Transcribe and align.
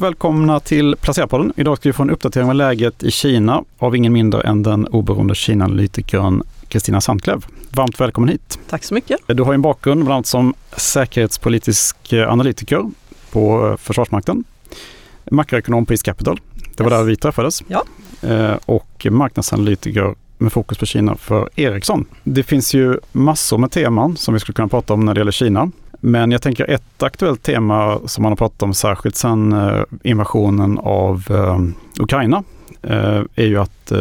Välkomna 0.00 0.60
till 0.60 0.96
Placerarpodden. 1.00 1.52
Idag 1.56 1.76
ska 1.76 1.88
vi 1.88 1.92
få 1.92 2.02
en 2.02 2.10
uppdatering 2.10 2.48
av 2.48 2.54
läget 2.54 3.02
i 3.02 3.10
Kina 3.10 3.64
av 3.78 3.96
ingen 3.96 4.12
mindre 4.12 4.40
än 4.40 4.62
den 4.62 4.86
oberoende 4.86 5.34
Kina-analytikern 5.34 6.42
Kristina 6.68 7.00
Sandklev. 7.00 7.46
Varmt 7.70 8.00
välkommen 8.00 8.28
hit. 8.28 8.58
Tack 8.70 8.84
så 8.84 8.94
mycket. 8.94 9.20
Du 9.26 9.42
har 9.42 9.54
en 9.54 9.62
bakgrund 9.62 10.04
bland 10.04 10.14
annat 10.14 10.26
som 10.26 10.54
säkerhetspolitisk 10.76 12.12
analytiker 12.12 12.90
på 13.30 13.76
Försvarsmakten, 13.80 14.44
makroekonom 15.30 15.86
på 15.86 15.92
East 15.92 16.02
Capital. 16.02 16.40
Det 16.76 16.82
var 16.82 16.90
yes. 16.90 17.00
där 17.00 17.04
vi 17.04 17.16
träffades. 17.16 17.62
Ja. 17.68 17.84
Eh, 18.22 18.56
och 18.66 19.06
marknadsanalytiker 19.10 20.14
med 20.38 20.52
fokus 20.52 20.78
på 20.78 20.86
Kina 20.86 21.16
för 21.16 21.50
Ericsson. 21.54 22.04
Det 22.24 22.42
finns 22.42 22.74
ju 22.74 22.98
massor 23.12 23.58
med 23.58 23.70
teman 23.70 24.16
som 24.16 24.34
vi 24.34 24.40
skulle 24.40 24.54
kunna 24.54 24.68
prata 24.68 24.94
om 24.94 25.04
när 25.04 25.14
det 25.14 25.20
gäller 25.20 25.32
Kina. 25.32 25.70
Men 26.06 26.30
jag 26.32 26.42
tänker 26.42 26.70
ett 26.70 27.02
aktuellt 27.02 27.42
tema 27.42 28.00
som 28.06 28.22
man 28.22 28.32
har 28.32 28.36
pratat 28.36 28.62
om 28.62 28.74
särskilt 28.74 29.16
sedan 29.16 29.52
eh, 29.52 29.82
invasionen 30.02 30.78
av 30.78 31.26
eh, 31.30 31.60
Ukraina 32.02 32.42
eh, 32.82 33.22
är 33.34 33.46
ju 33.46 33.58
att 33.58 33.92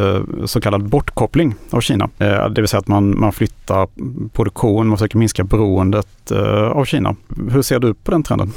så 0.45 0.61
kallad 0.61 0.89
bortkoppling 0.89 1.55
av 1.69 1.81
Kina. 1.81 2.09
Det 2.17 2.61
vill 2.61 2.67
säga 2.67 2.79
att 2.79 2.87
man, 2.87 3.19
man 3.19 3.33
flyttar 3.33 3.87
produktion, 4.33 4.87
man 4.87 4.97
försöker 4.97 5.17
minska 5.17 5.43
beroendet 5.43 6.31
av 6.71 6.85
Kina. 6.85 7.15
Hur 7.51 7.61
ser 7.61 7.79
du 7.79 7.93
på 7.93 8.11
den 8.11 8.23
trenden? 8.23 8.51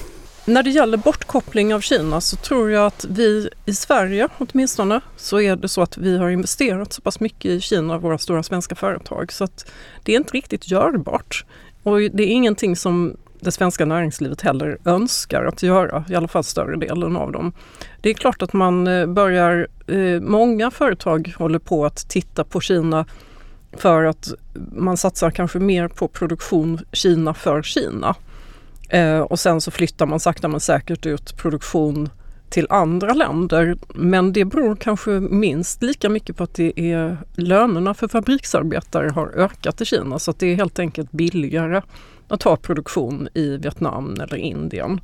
När 0.45 0.63
det 0.63 0.71
gäller 0.71 0.99
bortkoppling 0.99 1.75
av 1.75 1.81
Kina 1.81 2.21
så 2.21 2.37
tror 2.37 2.71
jag 2.71 2.87
att 2.87 3.07
vi 3.09 3.49
i 3.65 3.75
Sverige 3.75 4.29
åtminstone 4.39 5.01
så 5.17 5.41
är 5.41 5.57
det 5.57 5.69
så 5.69 5.83
att 5.83 5.99
vi 5.99 6.19
har 6.19 6.31
investerat 6.31 6.93
så 6.93 7.03
pass 7.03 7.21
mycket 7.21 7.51
i 7.51 7.61
Kina, 7.61 7.99
våra 7.99 8.19
stora 8.19 8.43
svenska 8.43 8.75
företag, 8.75 9.33
så 9.33 9.45
att 9.45 9.71
det 10.03 10.13
är 10.13 10.17
inte 10.17 10.33
riktigt 10.33 10.71
görbart. 10.71 11.45
Och 11.83 11.99
det 11.99 12.23
är 12.23 12.31
ingenting 12.31 12.77
som 12.77 13.17
det 13.41 13.53
svenska 13.53 13.85
näringslivet 13.85 14.41
heller 14.41 14.79
önskar 14.85 15.45
att 15.45 15.63
göra, 15.63 16.05
i 16.09 16.15
alla 16.15 16.29
fall 16.29 16.45
större 16.45 16.77
delen 16.77 17.17
av 17.17 17.33
dem. 17.33 17.53
Det 18.01 18.11
är 18.11 18.15
klart 18.15 18.43
att 18.43 18.53
man 18.53 18.87
eh, 18.87 19.07
börjar, 19.07 19.69
eh, 19.87 20.21
många 20.21 20.71
företag 20.71 21.35
håller 21.39 21.59
på 21.59 21.87
att 21.87 22.09
titta 22.09 22.45
på 22.45 22.61
Kina 22.61 23.07
för 23.73 24.05
att 24.05 24.33
man 24.73 24.97
satsar 24.97 25.31
kanske 25.31 25.59
mer 25.59 25.89
på 25.89 26.09
produktion 26.09 26.79
Kina 26.93 27.35
för 27.35 27.63
Kina. 27.63 28.15
Eh, 28.89 29.21
och 29.21 29.41
sen 29.41 29.61
så 29.61 29.71
flyttar 29.71 30.07
man 30.07 30.21
sakta 30.21 30.49
men 30.49 30.61
säkert 30.61 31.07
ut 31.07 31.37
produktion 31.37 32.09
till 32.51 32.67
andra 32.71 33.13
länder. 33.13 33.77
Men 33.95 34.33
det 34.33 34.45
beror 34.45 34.77
kanske 34.77 35.11
minst 35.11 35.83
lika 35.83 36.09
mycket 36.09 36.37
på 36.37 36.45
att 36.45 36.55
det 36.55 36.81
är 36.81 37.17
lönerna 37.35 37.95
för 37.95 38.09
fabriksarbetare 38.09 39.11
har 39.11 39.29
ökat 39.29 39.81
i 39.81 39.85
Kina 39.85 40.19
så 40.19 40.31
att 40.31 40.39
det 40.39 40.47
är 40.47 40.55
helt 40.55 40.79
enkelt 40.79 41.13
billigare 41.13 41.83
att 42.29 42.43
ha 42.43 42.57
produktion 42.57 43.29
i 43.35 43.57
Vietnam 43.57 44.21
eller 44.21 44.37
Indien. 44.37 45.01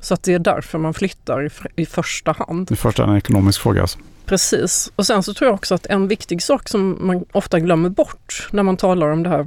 Så 0.00 0.14
att 0.14 0.22
det 0.22 0.34
är 0.34 0.38
därför 0.38 0.78
man 0.78 0.94
flyttar 0.94 1.46
i, 1.46 1.50
i 1.82 1.86
första 1.86 2.32
hand. 2.32 2.72
I 2.72 2.76
första 2.76 3.02
hand 3.02 3.12
en 3.12 3.18
ekonomisk 3.18 3.60
fråga 3.60 3.80
alltså. 3.80 3.98
Precis. 4.26 4.92
Och 4.96 5.06
sen 5.06 5.22
så 5.22 5.34
tror 5.34 5.48
jag 5.48 5.54
också 5.54 5.74
att 5.74 5.86
en 5.86 6.08
viktig 6.08 6.42
sak 6.42 6.68
som 6.68 6.98
man 7.00 7.24
ofta 7.32 7.60
glömmer 7.60 7.88
bort 7.88 8.48
när 8.50 8.62
man 8.62 8.76
talar 8.76 9.10
om 9.10 9.22
det 9.22 9.28
här 9.28 9.46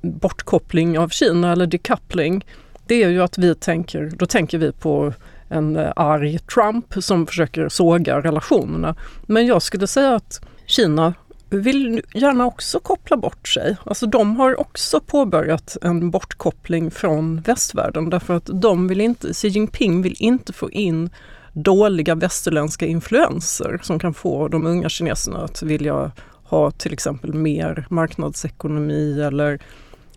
bortkoppling 0.00 0.98
av 0.98 1.08
Kina 1.08 1.52
eller 1.52 1.66
decoupling. 1.66 2.46
Det 2.86 3.02
är 3.02 3.08
ju 3.08 3.22
att 3.22 3.38
vi 3.38 3.54
tänker, 3.54 4.12
då 4.16 4.26
tänker 4.26 4.58
vi 4.58 4.72
på 4.72 5.12
en 5.48 5.76
eh, 5.76 5.92
arg 5.96 6.38
Trump 6.38 6.94
som 7.00 7.26
försöker 7.26 7.68
såga 7.68 8.20
relationerna. 8.20 8.94
Men 9.22 9.46
jag 9.46 9.62
skulle 9.62 9.86
säga 9.86 10.14
att 10.14 10.40
Kina 10.66 11.14
vill 11.50 12.02
gärna 12.14 12.46
också 12.46 12.80
koppla 12.80 13.16
bort 13.16 13.48
sig. 13.48 13.76
Alltså 13.84 14.06
de 14.06 14.36
har 14.36 14.60
också 14.60 15.00
påbörjat 15.00 15.76
en 15.82 16.10
bortkoppling 16.10 16.90
från 16.90 17.40
västvärlden 17.40 18.10
därför 18.10 18.34
att 18.34 18.50
de 18.52 18.88
vill 18.88 19.00
inte, 19.00 19.32
Xi 19.34 19.48
Jinping 19.48 20.02
vill 20.02 20.16
inte 20.18 20.52
få 20.52 20.70
in 20.70 21.10
dåliga 21.52 22.14
västerländska 22.14 22.86
influenser 22.86 23.80
som 23.82 23.98
kan 23.98 24.14
få 24.14 24.48
de 24.48 24.66
unga 24.66 24.88
kineserna 24.88 25.38
att 25.38 25.62
vilja 25.62 26.12
ha 26.44 26.70
till 26.70 26.92
exempel 26.92 27.34
mer 27.34 27.86
marknadsekonomi 27.90 29.22
eller 29.22 29.60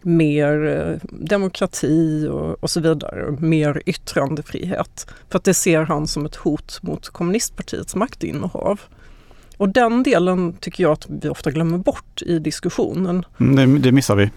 mer 0.02 0.66
eh, 0.66 1.10
demokrati 1.12 2.28
och, 2.28 2.64
och, 2.64 2.70
så 2.70 2.80
vidare, 2.80 3.32
mer 3.40 3.82
yttrandefrihet. 3.86 5.08
För 5.30 5.38
att 5.38 5.44
det 5.44 5.54
ser 5.54 5.82
han 5.82 6.08
som 6.08 6.26
ett 6.26 6.36
hot 6.36 6.80
mot 6.82 7.10
kommunistpartiets 7.10 7.96
maktinnehav. 7.96 8.82
Och 9.64 9.70
den 9.70 10.04
delen 10.04 10.54
tycker 10.54 10.84
jag 10.84 10.92
att 10.92 11.06
vi 11.10 11.30
ofta 11.30 11.52
glömmer 11.52 11.78
bort 11.78 12.22
i 12.22 12.40
diskussionen. 12.40 13.26
Mm, 13.40 13.56
det, 13.56 13.80
det, 13.80 13.92
missar 13.92 14.16
vi. 14.16 14.30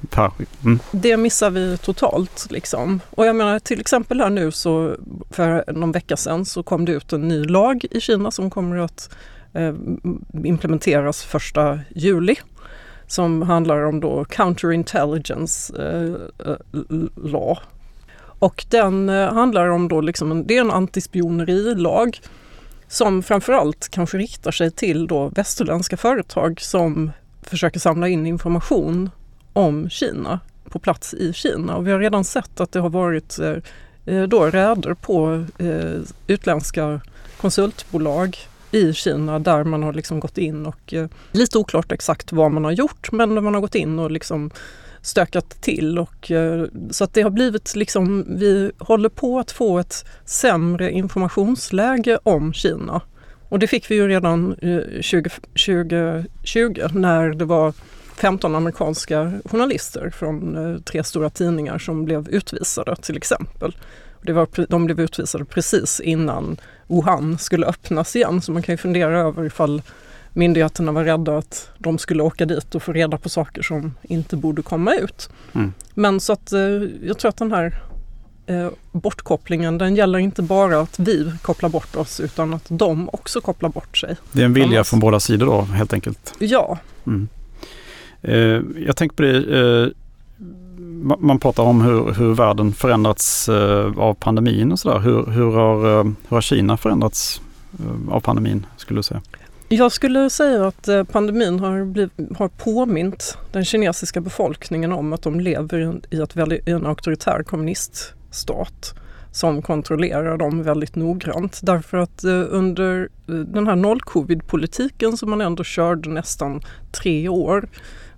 Mm. 0.65 0.79
Det 0.91 1.17
missar 1.17 1.51
vi 1.51 1.79
totalt. 1.79 2.47
Liksom. 2.51 3.01
Och 3.11 3.27
jag 3.27 3.37
menar 3.37 3.59
till 3.59 3.81
exempel 3.81 4.21
här 4.21 4.31
nu 4.31 4.51
så 4.51 4.97
för 5.31 5.73
någon 5.73 5.93
vecka 5.93 6.17
sedan 6.17 6.45
så 6.45 6.63
kom 6.63 6.85
det 6.85 6.93
ut 6.93 7.13
en 7.13 7.29
ny 7.29 7.45
lag 7.45 7.85
i 7.91 8.01
Kina 8.01 8.31
som 8.31 8.51
kommer 8.51 8.77
att 8.77 9.17
eh, 9.53 9.75
implementeras 10.45 11.23
första 11.23 11.81
juli 11.95 12.37
som 13.07 13.43
handlar 13.43 13.85
om 13.85 14.01
då 14.01 14.25
counterintelligence 14.25 15.83
eh, 15.83 16.51
eh 16.51 16.57
law. 17.25 17.59
Och 18.39 18.67
den 18.71 19.09
eh, 19.09 19.33
handlar 19.33 19.69
om 19.69 19.89
då 19.89 20.01
liksom 20.01 20.31
en, 20.31 20.47
det 20.47 20.57
är 20.57 20.61
en 20.61 20.71
antispionerilag 20.71 22.21
som 22.89 23.23
framförallt 23.23 23.89
kanske 23.89 24.19
riktar 24.19 24.51
sig 24.51 24.71
till 24.71 25.07
då 25.07 25.29
västerländska 25.29 25.97
företag 25.97 26.61
som 26.61 27.11
försöker 27.43 27.81
samla 27.81 28.09
in 28.09 28.27
information 28.27 29.11
om 29.53 29.91
Kina 29.91 30.41
på 30.69 30.79
plats 30.79 31.15
i 31.15 31.33
Kina. 31.33 31.77
Och 31.77 31.87
vi 31.87 31.93
har 31.93 31.99
redan 31.99 32.25
sett 32.25 32.61
att 32.61 32.73
det 32.73 32.81
har 32.81 32.91
varit 32.91 33.39
eh, 33.39 33.57
eh, 34.07 34.23
då 34.23 34.47
räder 34.47 34.95
på 34.95 35.45
eh, 35.59 36.01
utländska 36.27 37.01
konsultbolag 37.41 38.37
i 38.71 38.93
Kina 38.93 39.39
där 39.39 39.65
man 39.65 39.83
har 39.83 39.93
liksom 39.93 40.21
gått 40.21 40.39
in 40.39 40.67
och 40.67 40.95
lite 41.33 41.59
oklart 41.59 41.93
exakt 41.93 42.33
vad 42.33 42.53
man 42.53 42.65
har 42.65 42.73
gjort 42.73 43.13
men 43.13 43.45
man 43.45 43.55
har 43.55 43.61
gått 43.61 43.75
in 43.75 43.99
och 43.99 44.11
liksom 44.11 44.51
stökat 45.07 45.61
till 45.61 45.99
och 45.99 46.31
eh, 46.31 46.65
så 46.91 47.05
att 47.05 47.15
det 47.15 47.23
har 47.23 47.31
blivit 47.31 47.77
liksom, 47.77 48.25
vi 48.29 48.73
håller 48.79 49.09
på 49.09 49.39
att 49.39 49.51
få 49.51 49.79
ett 49.79 50.05
sämre 50.25 50.91
informationsläge 50.91 52.19
om 52.23 52.53
Kina. 52.53 53.01
Och 53.49 53.59
det 53.59 53.67
fick 53.67 53.91
vi 53.91 53.95
ju 53.95 54.09
redan 54.09 54.57
eh, 54.63 55.01
20, 55.01 55.31
2020 55.31 56.87
när 56.93 57.29
det 57.31 57.45
var 57.45 57.73
15 58.17 58.55
amerikanska 58.55 59.33
journalister 59.45 60.11
från 60.11 60.57
eh, 60.57 60.81
tre 60.81 61.05
stora 61.05 61.31
tidningar 61.31 61.79
som 61.79 62.05
blev 62.05 62.29
utvisade 62.29 62.97
till 62.97 63.17
exempel. 63.17 63.77
Det 64.23 64.33
var, 64.33 64.49
de 64.69 64.87
blev 64.87 65.01
utvisade 65.01 65.45
precis 65.45 66.01
innan 66.01 66.57
Wuhan 66.87 67.39
skulle 67.39 67.67
öppnas 67.67 68.17
igen 68.17 68.43
så 68.43 68.53
man 68.53 68.63
kan 68.63 68.73
ju 68.73 68.77
fundera 68.77 69.21
över 69.21 69.45
ifall 69.45 69.83
myndigheterna 70.37 70.93
var 70.93 71.05
rädda 71.05 71.39
att 71.39 71.71
de 71.79 71.99
skulle 71.99 72.23
åka 72.23 72.47
dit 72.47 72.75
och 72.75 72.83
få 72.83 72.93
reda 72.93 73.19
på 73.19 73.29
saker 73.29 73.63
som 73.63 73.95
inte 74.03 74.37
borde 74.37 74.63
komma 74.63 74.95
ut. 74.95 75.31
Mm. 75.53 75.73
Men 75.95 76.21
så 76.21 76.33
att 76.33 76.53
eh, 76.53 76.61
jag 77.03 77.19
tror 77.19 77.29
att 77.29 77.37
den 77.37 77.53
här 77.53 77.81
eh, 78.47 78.69
bortkopplingen 78.93 79.79
den 79.79 79.97
gäller 79.97 80.19
inte 80.19 80.43
bara 80.43 80.81
att 80.81 80.99
vi 80.99 81.33
kopplar 81.43 81.69
bort 81.69 81.97
oss 81.97 82.21
utan 82.21 82.55
att 82.55 82.65
de 82.69 83.09
också 83.13 83.41
kopplar 83.41 83.69
bort 83.69 83.99
sig. 83.99 84.17
Det 84.33 84.41
är 84.41 84.45
en 84.45 84.53
vilja 84.53 84.85
från 84.85 85.01
båda 85.01 85.21
sidor 85.21 85.47
då 85.47 85.61
helt 85.63 85.93
enkelt? 85.93 86.35
Ja. 86.39 86.79
Mm. 87.07 87.29
Eh, 88.23 88.83
jag 88.87 88.97
tänker 88.97 89.17
på 89.17 89.23
det, 89.23 89.61
eh, 89.61 89.89
man 91.19 91.39
pratar 91.39 91.63
om 91.63 91.81
hur, 91.81 92.13
hur 92.15 92.35
världen 92.35 92.73
förändrats 92.73 93.49
eh, 93.49 93.99
av 93.99 94.15
pandemin 94.15 94.73
och 94.73 94.79
sådär. 94.79 94.99
Hur, 94.99 95.27
hur, 95.27 95.53
har, 95.53 95.99
eh, 95.99 96.05
hur 96.05 96.37
har 96.37 96.41
Kina 96.41 96.77
förändrats 96.77 97.41
eh, 97.79 98.15
av 98.15 98.21
pandemin 98.21 98.67
skulle 98.77 98.99
du 98.99 99.03
säga? 99.03 99.21
Jag 99.69 99.93
skulle 99.93 100.31
säga 100.31 100.67
att 100.67 100.89
eh, 100.89 101.05
pandemin 101.05 101.61
har, 101.61 101.85
bliv, 101.85 102.11
har 102.39 102.49
påmint 102.49 103.39
den 103.53 103.65
kinesiska 103.65 104.21
befolkningen 104.21 104.93
om 104.93 105.13
att 105.13 105.23
de 105.23 105.41
lever 105.41 106.01
i, 106.11 106.21
ett 106.21 106.37
i 106.67 106.71
en 106.71 106.87
auktoritär 106.87 107.43
kommuniststat 107.43 108.95
som 109.33 109.63
kontrollerar 109.63 110.37
dem 110.37 110.63
väldigt 110.63 110.97
noggrant. 110.97 111.61
Därför 111.63 111.97
att 111.97 112.25
eh, 112.25 112.45
under 112.49 113.09
eh, 113.29 113.35
den 113.35 113.67
här 113.67 113.77
noll-covid-politiken 113.77 115.17
som 115.17 115.31
man 115.31 115.41
ändå 115.41 115.65
körde 115.65 116.11
nästan 116.11 116.63
tre 116.93 117.29
år 117.29 117.69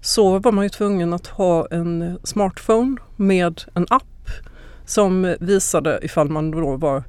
så 0.01 0.39
var 0.39 0.53
man 0.53 0.65
ju 0.65 0.69
tvungen 0.69 1.13
att 1.13 1.27
ha 1.27 1.67
en 1.71 2.19
smartphone 2.25 2.97
med 3.17 3.63
en 3.75 3.87
app 3.91 4.31
som 4.87 5.37
visade 5.41 5.99
ifall 6.03 6.29
man 6.29 6.51
då 6.51 6.77
var 6.77 7.03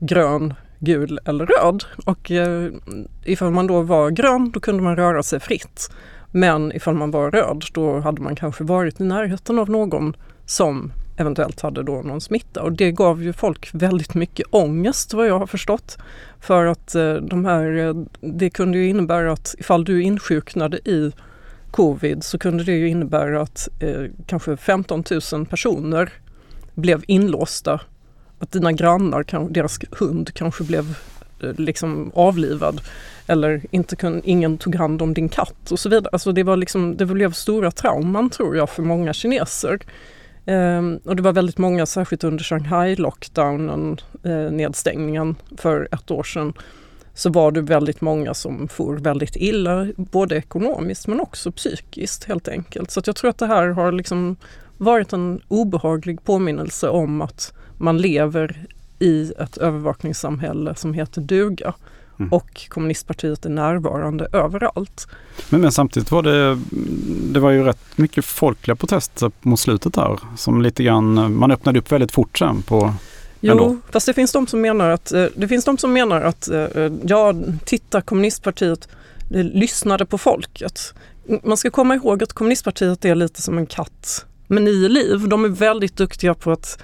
grön, 0.00 0.54
gul 0.86 1.18
eller 1.24 1.46
röd. 1.46 1.84
Och 2.04 2.30
eh, 2.30 2.72
ifall 3.24 3.50
man 3.50 3.66
då 3.66 3.82
var 3.82 4.10
grön 4.10 4.50
då 4.50 4.60
kunde 4.60 4.82
man 4.82 4.96
röra 4.96 5.22
sig 5.22 5.40
fritt. 5.40 5.90
Men 6.30 6.72
ifall 6.72 6.94
man 6.94 7.10
var 7.10 7.30
röd 7.30 7.64
då 7.72 8.00
hade 8.00 8.22
man 8.22 8.36
kanske 8.36 8.64
varit 8.64 9.00
i 9.00 9.04
närheten 9.04 9.58
av 9.58 9.70
någon 9.70 10.16
som 10.46 10.92
eventuellt 11.16 11.60
hade 11.60 11.82
då 11.82 12.02
någon 12.02 12.20
smitta 12.20 12.62
och 12.62 12.72
det 12.72 12.92
gav 12.92 13.22
ju 13.22 13.32
folk 13.32 13.70
väldigt 13.72 14.14
mycket 14.14 14.46
ångest 14.50 15.14
vad 15.14 15.28
jag 15.28 15.38
har 15.38 15.46
förstått. 15.46 15.98
För 16.40 16.66
att 16.66 16.94
eh, 16.94 17.14
de 17.14 17.44
här, 17.44 17.76
eh, 17.76 17.94
det 18.20 18.50
kunde 18.50 18.78
ju 18.78 18.88
innebära 18.88 19.32
att 19.32 19.54
ifall 19.58 19.84
du 19.84 20.02
insjuknade 20.02 20.76
i 20.76 21.12
covid 21.70 22.24
så 22.24 22.38
kunde 22.38 22.64
det 22.64 22.72
ju 22.72 22.88
innebära 22.88 23.42
att 23.42 23.68
eh, 23.80 24.02
kanske 24.26 24.56
15 24.56 25.04
000 25.32 25.46
personer 25.46 26.12
blev 26.74 27.02
inlåsta 27.06 27.80
att 28.38 28.52
dina 28.52 28.72
grannar, 28.72 29.48
deras 29.50 29.78
hund 29.90 30.34
kanske 30.34 30.64
blev 30.64 30.98
eh, 31.42 31.52
liksom 31.56 32.12
avlivad. 32.14 32.80
Eller 33.26 33.62
inte 33.70 33.96
kun, 33.96 34.22
ingen 34.24 34.58
tog 34.58 34.74
hand 34.74 35.02
om 35.02 35.14
din 35.14 35.28
katt 35.28 35.70
och 35.70 35.78
så 35.78 35.88
vidare. 35.88 36.08
Alltså 36.12 36.32
det, 36.32 36.42
var 36.42 36.56
liksom, 36.56 36.96
det 36.96 37.06
blev 37.06 37.32
stora 37.32 37.70
trauman 37.70 38.30
tror 38.30 38.56
jag 38.56 38.70
för 38.70 38.82
många 38.82 39.12
kineser. 39.12 39.78
Um, 40.48 41.00
och 41.04 41.16
det 41.16 41.22
var 41.22 41.32
väldigt 41.32 41.58
många, 41.58 41.86
särskilt 41.86 42.24
under 42.24 42.44
Shanghai-lockdownen, 42.44 44.00
eh, 44.22 44.52
nedstängningen 44.52 45.36
för 45.56 45.88
ett 45.92 46.10
år 46.10 46.22
sedan, 46.22 46.52
så 47.14 47.30
var 47.30 47.52
det 47.52 47.60
väldigt 47.60 48.00
många 48.00 48.34
som 48.34 48.68
for 48.68 48.96
väldigt 48.96 49.36
illa, 49.36 49.86
både 49.96 50.36
ekonomiskt 50.36 51.06
men 51.06 51.20
också 51.20 51.52
psykiskt 51.52 52.24
helt 52.24 52.48
enkelt. 52.48 52.90
Så 52.90 53.00
jag 53.06 53.16
tror 53.16 53.30
att 53.30 53.38
det 53.38 53.46
här 53.46 53.68
har 53.68 53.92
liksom 53.92 54.36
varit 54.78 55.12
en 55.12 55.40
obehaglig 55.48 56.24
påminnelse 56.24 56.88
om 56.88 57.22
att 57.22 57.52
man 57.78 57.98
lever 57.98 58.66
i 58.98 59.32
ett 59.38 59.56
övervakningssamhälle 59.56 60.74
som 60.74 60.94
heter 60.94 61.20
duga. 61.20 61.74
Mm. 62.18 62.32
Och 62.32 62.66
kommunistpartiet 62.68 63.44
är 63.46 63.50
närvarande 63.50 64.28
överallt. 64.32 65.08
Men, 65.48 65.60
men, 65.60 65.72
samtidigt 65.72 66.10
var 66.10 66.22
det, 66.22 66.58
det 67.32 67.40
var 67.40 67.50
ju 67.50 67.62
rätt 67.62 67.98
mycket 67.98 68.24
folkliga 68.24 68.76
protester 68.76 69.32
mot 69.40 69.60
slutet 69.60 69.94
där. 69.94 70.18
Som 70.36 70.62
lite 70.62 70.82
grann, 70.84 71.36
man 71.36 71.50
öppnade 71.50 71.78
upp 71.78 71.92
väldigt 71.92 72.12
fort 72.12 72.38
sen 72.38 72.62
på 72.62 72.94
Jo, 73.40 73.52
ändå. 73.52 73.76
fast 73.90 74.06
det 74.06 74.14
finns 74.14 74.32
de 74.32 74.46
som 74.46 74.60
menar 74.60 74.90
att, 74.90 75.12
eh, 75.12 75.26
det 75.36 75.48
finns 75.48 75.64
de 75.64 75.78
som 75.78 75.92
menar 75.92 76.20
att 76.20 76.48
eh, 76.48 76.66
ja, 77.04 77.34
titta 77.64 78.00
kommunistpartiet 78.00 78.88
lyssnade 79.30 80.06
på 80.06 80.18
folket. 80.18 80.94
Man 81.42 81.56
ska 81.56 81.70
komma 81.70 81.94
ihåg 81.94 82.22
att 82.22 82.32
kommunistpartiet 82.32 83.04
är 83.04 83.14
lite 83.14 83.42
som 83.42 83.58
en 83.58 83.66
katt 83.66 84.26
med 84.48 84.62
nio 84.62 84.88
liv. 84.88 85.28
De 85.28 85.44
är 85.44 85.48
väldigt 85.48 85.96
duktiga 85.96 86.34
på 86.34 86.52
att 86.52 86.78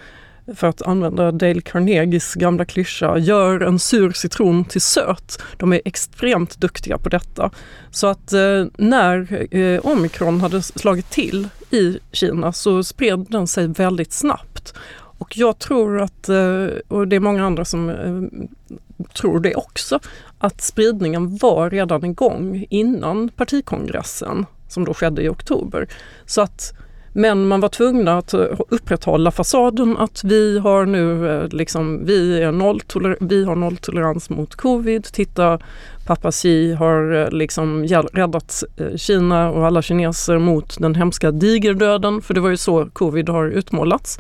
för 0.55 0.67
att 0.67 0.83
använda 0.83 1.33
Dale 1.33 1.61
Carnegies 1.61 2.35
gamla 2.35 2.65
klyscha, 2.65 3.19
gör 3.19 3.61
en 3.61 3.79
sur 3.79 4.13
citron 4.13 4.65
till 4.65 4.81
söt. 4.81 5.43
De 5.57 5.73
är 5.73 5.81
extremt 5.85 6.61
duktiga 6.61 6.99
på 6.99 7.09
detta. 7.09 7.51
Så 7.91 8.07
att 8.07 8.33
eh, 8.33 8.65
när 8.77 9.47
eh, 9.57 9.81
omikron 9.87 10.41
hade 10.41 10.63
slagit 10.63 11.11
till 11.11 11.49
i 11.71 11.99
Kina 12.13 12.53
så 12.53 12.85
spred 12.85 13.27
den 13.29 13.47
sig 13.47 13.67
väldigt 13.67 14.13
snabbt. 14.13 14.75
Och 15.19 15.37
jag 15.37 15.59
tror 15.59 16.01
att, 16.01 16.29
eh, 16.29 16.67
och 16.89 17.09
det 17.09 17.17
är 17.17 17.21
många 17.21 17.45
andra 17.45 17.65
som 17.65 17.91
eh, 17.91 18.77
tror 19.15 19.41
det 19.41 19.55
också, 19.55 20.01
att 20.39 20.61
spridningen 20.61 21.37
var 21.37 21.71
redan 21.71 22.05
igång 22.05 22.67
innan 22.71 23.29
partikongressen 23.29 24.47
som 24.69 24.85
då 24.85 24.95
skedde 24.95 25.23
i 25.23 25.29
oktober. 25.29 25.89
Så 26.27 26.41
att 26.41 26.75
men 27.13 27.49
man 27.49 27.61
var 27.61 27.69
tvungna 27.69 28.19
att 28.19 28.35
eh, 28.35 28.41
upprätthålla 28.69 29.31
fasaden 29.31 29.97
att 29.97 30.25
vi 30.25 30.59
har 30.59 30.87
nu 30.87 31.31
eh, 31.31 31.49
liksom, 31.49 32.05
vi, 32.05 32.43
är 32.43 32.53
nolltoler 32.53 33.17
vi 33.21 33.45
har 33.45 33.57
nolltolerans 33.57 34.31
mot 34.31 34.55
covid. 34.55 35.05
Titta, 35.05 35.59
pappa 36.07 36.31
Xi 36.31 36.73
har 36.73 37.15
eh, 37.15 37.31
liksom 37.31 37.85
räddat 38.13 38.65
Kina 38.97 39.51
och 39.51 39.67
alla 39.67 39.83
kineser 39.83 40.39
mot 40.39 40.79
den 40.79 40.95
hemska 40.95 41.31
digerdöden, 41.31 42.23
för 42.23 42.35
det 42.35 42.41
var 42.41 42.51
ju 42.51 42.57
så 42.57 42.87
covid 42.87 43.29
har 43.29 43.47
utmålats. 43.47 44.19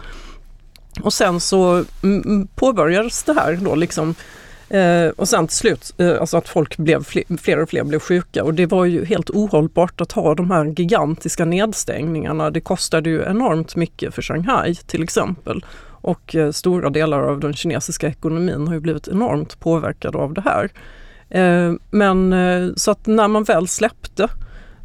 Och 1.02 1.12
sen 1.12 1.40
så 1.40 1.84
mm, 2.02 2.22
mm, 2.24 2.46
påbörjades 2.46 3.22
det 3.22 3.32
här 3.32 3.58
då 3.62 3.74
liksom 3.74 4.14
Eh, 4.72 5.08
och 5.08 5.28
sen 5.28 5.46
till 5.46 5.56
slut, 5.56 5.94
eh, 5.98 6.20
alltså 6.20 6.36
att 6.36 6.48
folk 6.48 6.76
blev, 6.76 7.04
fler, 7.04 7.36
fler 7.36 7.62
och 7.62 7.68
fler 7.68 7.84
blev 7.84 7.98
sjuka 7.98 8.44
och 8.44 8.54
det 8.54 8.66
var 8.66 8.84
ju 8.84 9.04
helt 9.04 9.30
ohållbart 9.30 10.00
att 10.00 10.12
ha 10.12 10.34
de 10.34 10.50
här 10.50 10.64
gigantiska 10.64 11.44
nedstängningarna. 11.44 12.50
Det 12.50 12.60
kostade 12.60 13.10
ju 13.10 13.22
enormt 13.22 13.76
mycket 13.76 14.14
för 14.14 14.22
Shanghai 14.22 14.74
till 14.74 15.02
exempel. 15.02 15.64
Och 15.84 16.36
eh, 16.36 16.50
stora 16.50 16.90
delar 16.90 17.22
av 17.22 17.40
den 17.40 17.54
kinesiska 17.54 18.06
ekonomin 18.08 18.66
har 18.66 18.74
ju 18.74 18.80
blivit 18.80 19.08
enormt 19.08 19.60
påverkade 19.60 20.18
av 20.18 20.34
det 20.34 20.40
här. 20.40 20.70
Eh, 21.30 21.74
men 21.90 22.32
eh, 22.32 22.74
så 22.76 22.90
att 22.90 23.06
när 23.06 23.28
man 23.28 23.44
väl 23.44 23.68
släppte 23.68 24.28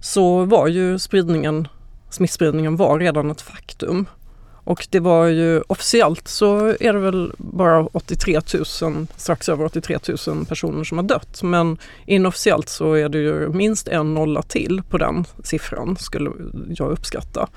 så 0.02 0.46
var 0.46 0.68
ju 0.68 1.00
spridningen, 1.00 1.68
smittspridningen 2.10 2.76
var 2.76 3.00
redan 3.00 3.32
ett 3.32 3.42
faktum. 3.42 4.06
Och 4.68 4.88
det 4.90 5.00
var 5.00 5.26
ju 5.26 5.62
officiellt 5.68 6.28
så 6.28 6.76
är 6.80 6.94
det 6.94 7.00
väl 7.00 7.34
bara 7.38 7.86
83 7.86 8.42
000, 8.82 9.08
strax 9.18 9.50
över 9.50 9.66
83 9.66 9.98
000 10.28 10.46
personer 10.46 10.84
som 10.84 10.98
har 10.98 11.06
dött. 11.06 11.44
Men 11.44 11.78
inofficiellt 12.06 12.70
så 12.70 12.94
är 12.94 13.10
det 13.10 13.18
ju 13.18 13.50
minst 13.50 13.88
en 13.88 14.14
nolla 14.14 14.42
till 14.42 14.82
på 14.90 14.98
den 14.98 15.26
siffran 15.44 15.98
skulle 16.00 16.32
jag 16.70 16.92
uppskatta. 16.92 17.50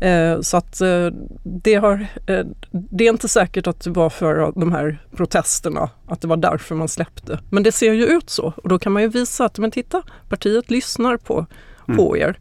Eh, 0.00 0.40
så 0.40 0.56
att 0.56 0.80
eh, 0.80 1.06
det, 1.42 1.74
har, 1.74 2.06
eh, 2.26 2.44
det 2.70 3.04
är 3.04 3.08
inte 3.08 3.28
säkert 3.28 3.66
att 3.66 3.80
det 3.80 3.90
var 3.90 4.10
för 4.10 4.52
de 4.60 4.72
här 4.72 5.06
protesterna, 5.16 5.90
att 6.06 6.20
det 6.20 6.28
var 6.28 6.36
därför 6.36 6.74
man 6.74 6.88
släppte. 6.88 7.40
Men 7.50 7.62
det 7.62 7.72
ser 7.72 7.92
ju 7.92 8.06
ut 8.06 8.30
så 8.30 8.52
och 8.56 8.68
då 8.68 8.78
kan 8.78 8.92
man 8.92 9.02
ju 9.02 9.08
visa 9.08 9.44
att 9.44 9.58
men 9.58 9.70
titta, 9.70 10.02
partiet 10.28 10.70
lyssnar 10.70 11.16
på, 11.16 11.46
mm. 11.88 11.96
på 11.96 12.16
er. 12.16 12.38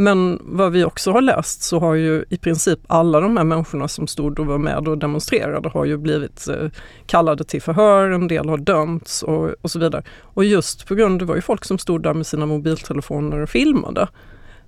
Men 0.00 0.38
vad 0.42 0.72
vi 0.72 0.84
också 0.84 1.12
har 1.12 1.20
läst 1.20 1.62
så 1.62 1.78
har 1.78 1.94
ju 1.94 2.24
i 2.28 2.36
princip 2.36 2.78
alla 2.86 3.20
de 3.20 3.36
här 3.36 3.44
människorna 3.44 3.88
som 3.88 4.06
stod 4.06 4.38
och 4.38 4.46
var 4.46 4.58
med 4.58 4.88
och 4.88 4.98
demonstrerade 4.98 5.68
har 5.68 5.84
ju 5.84 5.96
blivit 5.96 6.48
eh, 6.48 6.68
kallade 7.06 7.44
till 7.44 7.62
förhör, 7.62 8.10
en 8.10 8.28
del 8.28 8.48
har 8.48 8.58
dömts 8.58 9.22
och, 9.22 9.50
och 9.62 9.70
så 9.70 9.78
vidare. 9.78 10.02
Och 10.20 10.44
just 10.44 10.86
på 10.86 10.94
grund, 10.94 11.18
det 11.18 11.24
var 11.24 11.34
ju 11.34 11.40
folk 11.40 11.64
som 11.64 11.78
stod 11.78 12.02
där 12.02 12.14
med 12.14 12.26
sina 12.26 12.46
mobiltelefoner 12.46 13.38
och 13.38 13.50
filmade. 13.50 14.08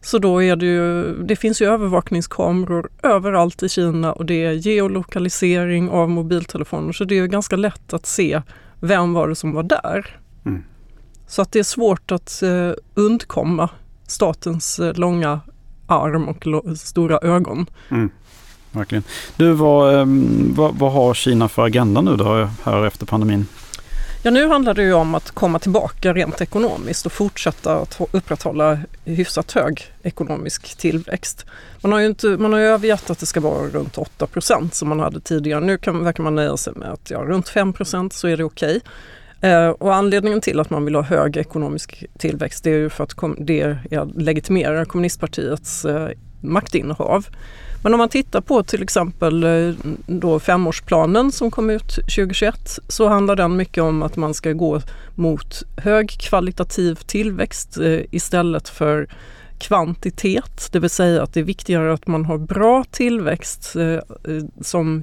Så 0.00 0.18
då 0.18 0.42
är 0.42 0.56
det 0.56 0.66
ju, 0.66 1.14
det 1.24 1.36
finns 1.36 1.62
ju 1.62 1.66
övervakningskameror 1.66 2.90
överallt 3.02 3.62
i 3.62 3.68
Kina 3.68 4.12
och 4.12 4.26
det 4.26 4.44
är 4.44 4.52
geolokalisering 4.52 5.90
av 5.90 6.10
mobiltelefoner 6.10 6.92
så 6.92 7.04
det 7.04 7.18
är 7.18 7.26
ganska 7.26 7.56
lätt 7.56 7.92
att 7.92 8.06
se 8.06 8.42
vem 8.80 9.12
var 9.12 9.28
det 9.28 9.34
som 9.34 9.52
var 9.52 9.62
där. 9.62 10.20
Mm. 10.46 10.62
Så 11.26 11.42
att 11.42 11.52
det 11.52 11.58
är 11.58 11.62
svårt 11.62 12.12
att 12.12 12.42
eh, 12.42 12.72
undkomma 12.94 13.68
statens 14.12 14.78
eh, 14.78 14.94
långa 14.94 15.40
arm 15.86 16.28
och 16.28 16.78
stora 16.78 17.18
ögon. 17.18 17.66
Mm, 17.90 18.10
verkligen. 18.72 19.04
Du, 19.36 19.52
vad, 19.52 20.00
ehm, 20.00 20.54
vad, 20.54 20.74
vad, 20.74 20.92
har 20.92 21.14
Kina 21.14 21.48
för 21.48 21.64
agenda 21.64 22.00
nu 22.00 22.16
då 22.16 22.48
här 22.64 22.86
efter 22.86 23.06
pandemin? 23.06 23.46
Ja, 24.24 24.30
nu 24.30 24.48
handlar 24.48 24.74
det 24.74 24.82
ju 24.82 24.92
om 24.92 25.14
att 25.14 25.30
komma 25.30 25.58
tillbaka 25.58 26.14
rent 26.14 26.40
ekonomiskt 26.40 27.06
och 27.06 27.12
fortsätta 27.12 27.76
att 27.76 28.00
upprätthålla 28.10 28.78
hyfsat 29.04 29.52
hög 29.52 29.92
ekonomisk 30.02 30.78
tillväxt. 30.78 31.46
Man 31.80 31.92
har 31.92 31.98
ju, 31.98 32.06
inte, 32.06 32.26
man 32.26 32.52
har 32.52 32.60
ju 32.60 32.66
övergett 32.66 33.10
att 33.10 33.18
det 33.18 33.26
ska 33.26 33.40
vara 33.40 33.68
runt 33.68 33.96
8% 33.96 34.70
som 34.70 34.88
man 34.88 35.00
hade 35.00 35.20
tidigare. 35.20 35.60
Nu 35.60 35.78
kan, 35.78 36.04
verkar 36.04 36.22
man 36.22 36.34
nöja 36.34 36.56
sig 36.56 36.72
med 36.76 36.88
att 36.88 37.10
ja, 37.10 37.18
runt 37.18 37.48
5% 37.48 38.10
så 38.12 38.28
är 38.28 38.36
det 38.36 38.44
okej. 38.44 38.76
Okay. 38.76 38.90
Eh, 39.42 39.68
och 39.68 39.94
anledningen 39.94 40.40
till 40.40 40.60
att 40.60 40.70
man 40.70 40.84
vill 40.84 40.94
ha 40.94 41.02
hög 41.02 41.36
ekonomisk 41.36 42.04
tillväxt 42.18 42.64
det 42.64 42.70
är 42.70 42.76
ju 42.76 42.90
för 42.90 43.04
att 43.04 43.14
det 43.38 43.76
legitimerar 44.16 44.84
kommunistpartiets 44.84 45.84
eh, 45.84 46.08
maktinnehav. 46.40 47.26
Men 47.82 47.94
om 47.94 47.98
man 47.98 48.08
tittar 48.08 48.40
på 48.40 48.62
till 48.62 48.82
exempel 48.82 49.44
eh, 49.44 49.74
då 50.06 50.40
femårsplanen 50.40 51.32
som 51.32 51.50
kom 51.50 51.70
ut 51.70 51.88
2021 51.94 52.78
så 52.88 53.08
handlar 53.08 53.36
den 53.36 53.56
mycket 53.56 53.82
om 53.82 54.02
att 54.02 54.16
man 54.16 54.34
ska 54.34 54.52
gå 54.52 54.80
mot 55.14 55.62
högkvalitativ 55.76 56.94
tillväxt 56.94 57.78
istället 58.10 58.68
för 58.68 59.08
kvantitet. 59.58 60.68
Det 60.72 60.78
vill 60.78 60.90
säga 60.90 61.22
att 61.22 61.34
det 61.34 61.40
är 61.40 61.44
viktigare 61.44 61.92
att 61.92 62.06
man 62.06 62.24
har 62.24 62.38
bra 62.38 62.84
tillväxt 62.90 63.76
som 64.60 65.02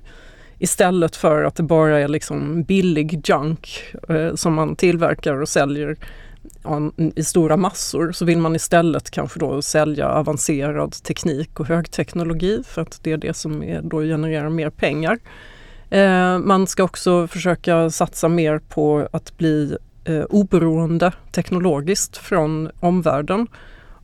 Istället 0.60 1.16
för 1.16 1.44
att 1.44 1.56
det 1.56 1.64
bara 1.64 2.00
är 2.00 2.08
liksom 2.08 2.64
billig 2.64 3.30
junk 3.30 3.84
eh, 4.10 4.36
som 4.36 4.54
man 4.54 4.76
tillverkar 4.76 5.42
och 5.42 5.50
säljer 5.50 5.98
i 7.16 7.24
stora 7.24 7.58
massor 7.58 8.12
så 8.12 8.26
vill 8.26 8.38
man 8.38 8.56
istället 8.56 9.12
kanske 9.12 9.40
då 9.40 9.62
sälja 9.62 10.08
avancerad 10.08 10.92
teknik 10.92 11.60
och 11.60 11.68
högteknologi 11.68 12.64
för 12.68 12.82
att 12.82 13.00
det 13.04 13.12
är 13.12 13.18
det 13.18 13.34
som 13.34 13.64
är, 13.64 13.82
då 13.82 14.02
genererar 14.02 14.50
mer 14.50 14.70
pengar. 14.70 15.20
Eh, 15.90 16.40
man 16.40 16.68
ska 16.68 16.84
också 16.84 17.28
försöka 17.28 17.90
satsa 17.90 18.28
mer 18.28 18.60
på 18.60 19.08
att 19.12 19.38
bli 19.38 19.78
eh, 20.04 20.24
oberoende 20.24 21.12
teknologiskt 21.32 22.18
från 22.18 22.70
omvärlden. 22.80 23.48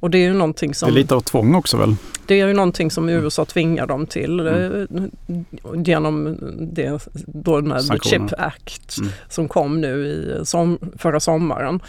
Och 0.05 0.11
det 0.11 0.17
är 0.17 0.23
ju 0.23 0.33
någonting 0.33 0.73
som... 0.73 0.89
Det 0.89 0.93
är 0.93 1.01
lite 1.01 1.15
av 1.15 1.21
tvång 1.21 1.55
också 1.55 1.77
väl? 1.77 1.95
Det 2.25 2.41
är 2.41 2.47
ju 2.47 2.53
någonting 2.53 2.91
som 2.91 3.09
mm. 3.09 3.23
USA 3.23 3.45
tvingar 3.45 3.87
dem 3.87 4.05
till 4.05 4.39
mm. 4.39 4.87
Eh, 4.95 5.71
genom 5.75 6.37
det, 6.73 7.07
då 7.27 7.61
den 7.61 7.71
här 7.71 7.99
Chip 7.99 8.21
Act 8.37 8.97
mm. 8.97 9.11
som 9.29 9.47
kom 9.47 9.81
nu 9.81 10.05
i 10.05 10.45
som, 10.45 10.79
förra 10.97 11.19
sommaren. 11.19 11.79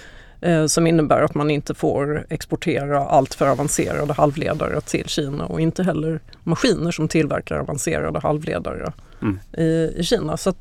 Eh, 0.41 0.67
som 0.67 0.87
innebär 0.87 1.23
att 1.23 1.35
man 1.35 1.51
inte 1.51 1.75
får 1.75 2.27
exportera 2.31 2.99
allt 2.99 3.35
för 3.35 3.47
avancerade 3.47 4.13
halvledare 4.13 4.81
till 4.81 5.09
Kina 5.09 5.47
och 5.47 5.61
inte 5.61 5.83
heller 5.83 6.21
maskiner 6.43 6.91
som 6.91 7.09
tillverkar 7.09 7.59
avancerade 7.59 8.19
halvledare 8.19 8.93
mm. 9.23 9.39
i, 9.59 9.93
i 9.97 10.05
Kina. 10.05 10.37
Så 10.37 10.55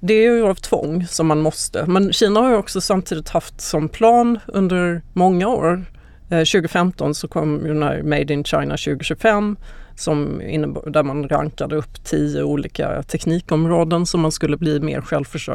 det 0.00 0.14
är 0.14 0.32
ju 0.32 0.46
av 0.46 0.54
tvång 0.54 1.06
som 1.06 1.26
man 1.26 1.40
måste. 1.40 1.86
Men 1.86 2.12
Kina 2.12 2.40
har 2.40 2.50
ju 2.50 2.56
också 2.56 2.80
samtidigt 2.80 3.28
haft 3.28 3.60
som 3.60 3.88
plan 3.88 4.38
under 4.46 5.02
många 5.12 5.48
år 5.48 5.84
Eh, 6.30 6.38
2015 6.38 7.14
så 7.14 7.28
kom 7.28 7.66
ju 7.66 7.68
den 7.68 7.82
här 7.82 8.02
Made 8.02 8.34
in 8.34 8.44
China 8.44 8.76
2025. 8.76 9.56
som 9.94 10.42
innebar, 10.42 10.90
där 10.90 11.02
man 11.02 11.28
rankade 11.28 11.76
upp 11.76 12.04
tio 12.04 12.42
olika 12.42 13.02
teknikområden 13.02 14.06
som 14.06 14.20
man 14.20 14.32
skulle 14.32 14.56
bli 14.56 14.80
mer 14.80 15.04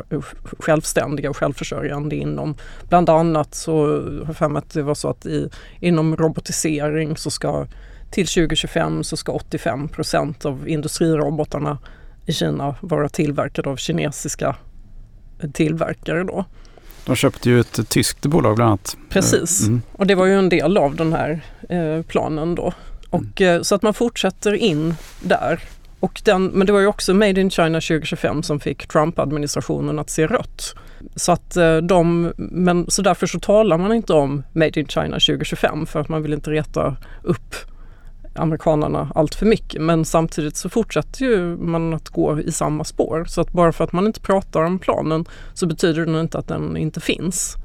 eh, 0.10 0.20
självständiga 0.60 1.30
och 1.30 1.38
självförsörjande 1.38 2.16
inom. 2.16 2.56
Bland 2.90 3.10
annat 3.10 3.56
så 3.56 3.86
har 3.88 4.26
jag 4.28 4.38
för 4.38 4.50
mig 4.50 4.60
att 4.60 4.74
det 4.74 4.84
var 4.84 4.96
så 4.96 5.10
att 5.10 5.26
i, 5.26 5.50
inom 5.80 6.16
robotisering 6.16 7.18
så 7.18 7.32
ska 7.32 7.68
till 8.12 8.28
2025 8.28 9.04
så 9.04 9.18
ska 9.18 9.32
85 9.32 9.88
procent 9.88 10.46
av 10.46 10.70
industrirobotarna 10.70 11.78
i 12.26 12.34
Kina 12.34 12.76
vara 12.82 13.10
tillverkade 13.10 13.70
av 13.70 13.76
kinesiska 13.76 14.56
tillverkare 15.54 16.24
då. 16.24 16.46
De 17.06 17.16
köpte 17.16 17.50
ju 17.50 17.60
ett 17.60 17.90
tyskt 17.90 18.26
bolag 18.26 18.56
bland 18.56 18.70
annat. 18.70 18.98
Precis, 19.10 19.68
mm. 19.68 19.82
och 19.92 20.08
det 20.08 20.16
var 20.16 20.26
ju 20.26 20.34
en 20.34 20.50
del 20.50 20.78
av 20.78 20.96
den 20.96 21.14
här 21.14 21.42
eh, 21.70 22.02
planen 22.02 22.56
då. 22.56 22.74
Och, 23.10 23.42
mm. 23.42 23.64
Så 23.64 23.76
att 23.76 23.82
man 23.82 23.94
fortsätter 23.94 24.54
in 24.54 24.96
där. 25.22 25.64
Och 26.00 26.22
den, 26.26 26.46
men 26.46 26.68
det 26.68 26.74
var 26.74 26.80
ju 26.80 26.88
också 26.88 27.14
Made 27.14 27.42
in 27.42 27.50
China 27.50 27.82
2025 27.82 28.44
som 28.44 28.60
fick 28.60 28.88
Trump-administrationen 28.88 30.00
att 30.00 30.10
se 30.10 30.28
rött. 30.28 30.76
Så, 31.16 31.32
att 31.32 31.58
eh, 31.58 31.78
de, 31.78 32.34
men, 32.38 32.86
så 32.88 33.02
därför 33.02 33.28
så 33.28 33.40
talar 33.40 33.78
man 33.78 33.94
inte 33.94 34.14
om 34.14 34.44
Made 34.54 34.80
in 34.80 34.88
China 34.88 35.20
2025 35.20 35.86
för 35.86 36.00
att 36.00 36.10
man 36.10 36.22
vill 36.22 36.34
inte 36.34 36.52
reta 36.52 36.98
upp 37.24 37.56
amerikanerna 38.36 39.12
allt 39.16 39.36
för 39.36 39.46
mycket. 39.46 39.82
Men 39.82 40.06
samtidigt 40.06 40.56
så 40.56 40.70
fortsätter 40.70 41.26
ju 41.26 41.58
man 41.58 41.94
att 41.94 42.10
gå 42.10 42.40
i 42.40 42.52
samma 42.52 42.84
spår. 42.84 43.26
Så 43.26 43.42
att 43.42 43.52
bara 43.52 43.72
för 43.72 43.84
att 43.84 43.92
man 43.92 44.08
inte 44.08 44.20
pratar 44.20 44.64
om 44.64 44.80
planen 44.80 45.26
så 45.54 45.68
betyder 45.68 46.06
det 46.06 46.20
inte 46.20 46.38
att 46.38 46.48
den 46.48 46.78
inte 46.78 47.00
finns. 47.00 47.56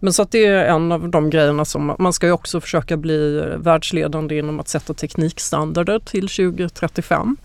Men 0.00 0.12
så 0.12 0.22
att 0.22 0.30
det 0.30 0.46
är 0.46 0.64
en 0.64 0.92
av 0.92 1.08
de 1.08 1.30
grejerna 1.30 1.64
som 1.64 1.96
man 1.98 2.12
ska 2.12 2.26
ju 2.26 2.32
också 2.32 2.60
försöka 2.60 2.96
bli 2.96 3.44
världsledande 3.56 4.38
inom 4.38 4.60
att 4.60 4.68
sätta 4.68 4.94
teknikstandarder 4.94 5.98
till 5.98 6.28
2035. 6.28 7.36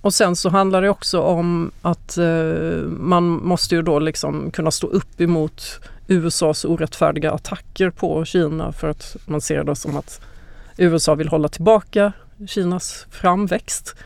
Och 0.00 0.14
sen 0.14 0.36
så 0.36 0.48
handlar 0.48 0.82
det 0.82 0.88
också 0.88 1.20
om 1.20 1.70
att 1.82 2.18
eh, 2.18 2.82
man 2.86 3.24
måste 3.24 3.74
ju 3.74 3.82
då 3.82 3.98
liksom 3.98 4.50
kunna 4.50 4.70
stå 4.70 4.86
upp 4.86 5.20
emot 5.20 5.80
USAs 6.06 6.64
orättfärdiga 6.64 7.32
attacker 7.32 7.90
på 7.90 8.24
Kina 8.24 8.72
för 8.72 8.88
att 8.88 9.16
man 9.26 9.40
ser 9.40 9.64
det 9.64 9.76
som 9.76 9.96
att 9.96 10.20
USA 10.80 11.14
vill 11.14 11.28
hålla 11.28 11.48
tillbaka 11.48 12.12
Kinas 12.46 13.06
framväxt. 13.10 13.96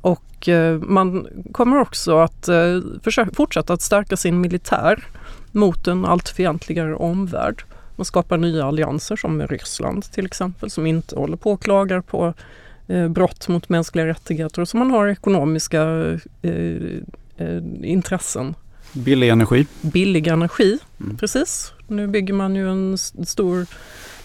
Och 0.00 0.48
eh, 0.48 0.78
man 0.78 1.26
kommer 1.52 1.80
också 1.80 2.18
att 2.18 2.48
eh, 2.48 2.80
fortsätta 3.32 3.72
att 3.72 3.82
stärka 3.82 4.16
sin 4.16 4.40
militär 4.40 5.04
mot 5.52 5.86
en 5.86 6.04
allt 6.04 6.28
fientligare 6.28 6.94
omvärld. 6.94 7.64
Man 7.96 8.04
skapar 8.04 8.36
nya 8.36 8.64
allianser 8.64 9.16
som 9.16 9.36
med 9.36 9.50
Ryssland 9.50 10.04
till 10.12 10.26
exempel 10.26 10.70
som 10.70 10.86
inte 10.86 11.16
håller 11.16 11.36
på 11.36 11.52
och 11.52 11.62
klagar 11.62 12.00
på 12.00 12.34
eh, 12.86 13.08
brott 13.08 13.48
mot 13.48 13.68
mänskliga 13.68 14.06
rättigheter 14.06 14.62
och 14.62 14.68
som 14.68 14.78
man 14.78 14.90
har 14.90 15.08
ekonomiska 15.08 15.84
intressen. 17.82 18.54
Billig 18.92 19.28
energi. 19.28 19.66
Billig 19.80 20.26
energi, 20.26 20.78
mm. 21.00 21.16
precis. 21.16 21.72
Nu 21.86 22.06
bygger 22.06 22.34
man 22.34 22.56
ju 22.56 22.70
en 22.70 22.98
stor 23.26 23.66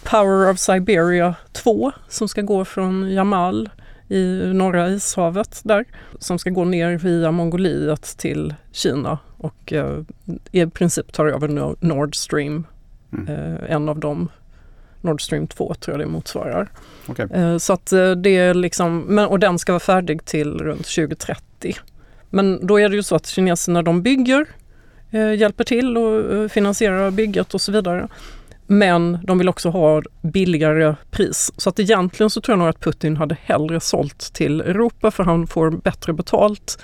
Power 0.03 0.49
of 0.49 0.59
Siberia 0.59 1.35
2 1.51 1.91
som 2.07 2.27
ska 2.27 2.41
gå 2.41 2.65
från 2.65 3.13
Jamal 3.13 3.69
i 4.07 4.53
norra 4.53 4.89
ishavet 4.89 5.61
där 5.63 5.85
som 6.19 6.39
ska 6.39 6.49
gå 6.49 6.65
ner 6.65 6.97
via 6.97 7.31
Mongoliet 7.31 8.17
till 8.17 8.53
Kina 8.71 9.17
och 9.37 9.73
eh, 9.73 9.99
i 10.51 10.65
princip 10.65 11.13
tar 11.13 11.25
över 11.25 11.75
Nord 11.85 12.15
Stream. 12.15 12.67
Mm. 13.13 13.27
Eh, 13.27 13.71
en 13.71 13.89
av 13.89 13.99
dem, 13.99 14.29
Nord 15.01 15.21
Stream 15.21 15.47
2 15.47 15.73
tror 15.73 15.97
jag 15.97 16.07
det 16.07 16.11
motsvarar. 16.11 16.71
Okay. 17.07 17.27
Eh, 17.33 17.57
så 17.57 17.73
att 17.73 17.91
eh, 17.91 18.11
det 18.11 18.37
är 18.37 18.53
liksom, 18.53 18.99
men, 18.99 19.27
och 19.27 19.39
den 19.39 19.59
ska 19.59 19.71
vara 19.71 19.79
färdig 19.79 20.25
till 20.25 20.57
runt 20.57 20.87
2030. 20.95 21.75
Men 22.29 22.67
då 22.67 22.79
är 22.79 22.89
det 22.89 22.95
ju 22.95 23.03
så 23.03 23.15
att 23.15 23.27
kineserna 23.27 23.81
de 23.81 24.01
bygger, 24.01 24.45
eh, 25.11 25.33
hjälper 25.33 25.63
till 25.63 25.97
och 25.97 26.33
eh, 26.33 26.47
finansierar 26.47 27.11
bygget 27.11 27.53
och 27.53 27.61
så 27.61 27.71
vidare. 27.71 28.07
Men 28.71 29.17
de 29.23 29.37
vill 29.37 29.49
också 29.49 29.69
ha 29.69 30.01
billigare 30.21 30.95
pris. 31.11 31.51
Så 31.57 31.69
att 31.69 31.79
egentligen 31.79 32.29
så 32.29 32.41
tror 32.41 32.53
jag 32.53 32.59
nog 32.59 32.67
att 32.67 32.79
Putin 32.79 33.17
hade 33.17 33.37
hellre 33.43 33.79
sålt 33.79 34.33
till 34.33 34.61
Europa 34.61 35.11
för 35.11 35.23
han 35.23 35.47
får 35.47 35.71
bättre 35.71 36.13
betalt 36.13 36.79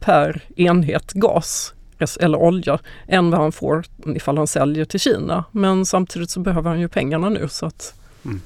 per 0.00 0.42
enhet 0.56 1.12
gas 1.12 1.74
eller 2.20 2.38
olja 2.38 2.78
än 3.08 3.30
vad 3.30 3.40
han 3.40 3.52
får 3.52 3.84
ifall 4.16 4.38
han 4.38 4.46
säljer 4.46 4.84
till 4.84 5.00
Kina. 5.00 5.44
Men 5.52 5.86
samtidigt 5.86 6.30
så 6.30 6.40
behöver 6.40 6.70
han 6.70 6.80
ju 6.80 6.88
pengarna 6.88 7.28
nu 7.28 7.48
så 7.48 7.66
att... 7.66 7.94
Mm. 8.24 8.40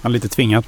Han 0.00 0.12
är 0.12 0.14
lite 0.14 0.28
tvingad. 0.28 0.64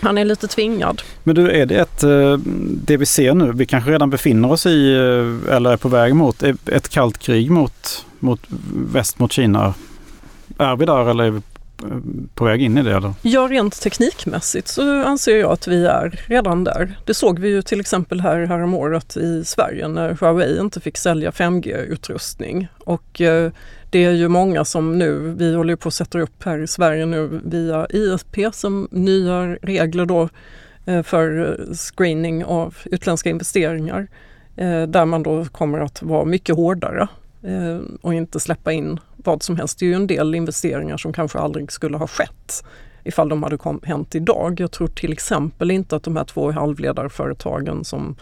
Han 0.00 0.18
är 0.18 0.24
lite 0.24 0.48
tvingad. 0.48 1.02
Men 1.24 1.34
du, 1.34 1.50
är 1.50 1.66
det 1.66 1.76
ett, 1.76 2.02
eh, 2.02 2.38
det 2.84 2.96
vi 2.96 3.06
ser 3.06 3.34
nu, 3.34 3.52
vi 3.52 3.66
kanske 3.66 3.90
redan 3.90 4.10
befinner 4.10 4.52
oss 4.52 4.66
i 4.66 4.92
eh, 4.94 5.54
eller 5.54 5.72
är 5.72 5.76
på 5.76 5.88
väg 5.88 6.14
mot 6.14 6.42
ett 6.66 6.88
kallt 6.88 7.18
krig 7.18 7.50
mot, 7.50 8.04
mot 8.18 8.40
väst 8.92 9.18
mot 9.18 9.32
Kina 9.32 9.74
är 10.62 10.76
vi 10.76 10.86
där 10.86 11.10
eller 11.10 11.24
är 11.24 11.30
vi 11.30 11.40
eh, 11.82 11.96
på 12.34 12.44
väg 12.44 12.62
in 12.62 12.78
i 12.78 12.82
det? 12.82 12.96
Eller? 12.96 13.14
Ja, 13.22 13.48
rent 13.50 13.80
teknikmässigt 13.80 14.68
så 14.68 15.04
anser 15.04 15.36
jag 15.36 15.50
att 15.50 15.68
vi 15.68 15.86
är 15.86 16.24
redan 16.26 16.64
där. 16.64 16.98
Det 17.04 17.14
såg 17.14 17.38
vi 17.38 17.48
ju 17.48 17.62
till 17.62 17.80
exempel 17.80 18.20
här 18.20 18.46
häromåret 18.46 19.16
i 19.16 19.44
Sverige 19.44 19.88
när 19.88 20.16
Huawei 20.20 20.60
inte 20.60 20.80
fick 20.80 20.98
sälja 20.98 21.30
5G-utrustning. 21.30 22.68
Och 22.78 23.20
eh, 23.20 23.52
det 23.90 24.04
är 24.04 24.10
ju 24.12 24.28
många 24.28 24.64
som 24.64 24.98
nu, 24.98 25.34
vi 25.38 25.54
håller 25.54 25.76
på 25.76 25.88
att 25.88 25.94
sätta 25.94 26.20
upp 26.20 26.44
här 26.44 26.58
i 26.58 26.66
Sverige 26.66 27.06
nu 27.06 27.40
via 27.44 27.86
ISP 27.90 28.36
som 28.52 28.88
nya 28.90 29.56
regler 29.62 30.06
då 30.06 30.28
eh, 30.84 31.02
för 31.02 31.58
eh, 31.60 31.74
screening 31.74 32.44
av 32.44 32.76
utländska 32.84 33.30
investeringar. 33.30 34.08
Eh, 34.56 34.82
där 34.82 35.04
man 35.04 35.22
då 35.22 35.44
kommer 35.44 35.80
att 35.80 36.02
vara 36.02 36.24
mycket 36.24 36.56
hårdare 36.56 37.08
eh, 37.42 37.80
och 38.00 38.14
inte 38.14 38.40
släppa 38.40 38.72
in 38.72 39.00
vad 39.24 39.42
som 39.42 39.56
helst. 39.56 39.78
Det 39.78 39.84
är 39.84 39.88
ju 39.88 39.94
en 39.94 40.06
del 40.06 40.34
investeringar 40.34 40.96
som 40.96 41.12
kanske 41.12 41.38
aldrig 41.38 41.72
skulle 41.72 41.96
ha 41.96 42.06
skett 42.06 42.64
ifall 43.04 43.28
de 43.28 43.42
hade 43.42 43.56
kom, 43.56 43.80
hänt 43.84 44.14
idag. 44.14 44.60
Jag 44.60 44.70
tror 44.70 44.88
till 44.88 45.12
exempel 45.12 45.70
inte 45.70 45.96
att 45.96 46.02
de 46.02 46.16
här 46.16 46.24
två 46.24 46.50
halvledarföretagen 46.50 47.84
som 47.84 48.16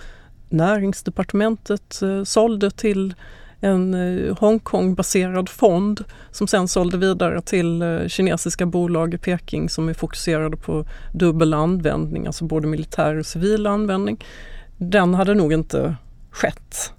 Näringsdepartementet 0.48 2.02
eh, 2.02 2.24
sålde 2.24 2.70
till 2.70 3.14
en 3.60 3.94
eh, 3.94 4.36
Hongkong-baserad 4.36 5.48
fond 5.48 6.04
som 6.30 6.46
sen 6.46 6.68
sålde 6.68 6.98
vidare 6.98 7.42
till 7.42 7.82
eh, 7.82 8.06
kinesiska 8.06 8.66
bolag 8.66 9.14
i 9.14 9.18
Peking 9.18 9.68
som 9.68 9.88
är 9.88 9.94
fokuserade 9.94 10.56
på 10.56 10.84
dubbel 11.12 11.54
användning, 11.54 12.26
alltså 12.26 12.44
både 12.44 12.66
militär 12.66 13.18
och 13.18 13.26
civil 13.26 13.66
användning. 13.66 14.24
Den 14.76 15.14
hade 15.14 15.34
nog 15.34 15.52
inte 15.52 15.96
skett 16.30 16.92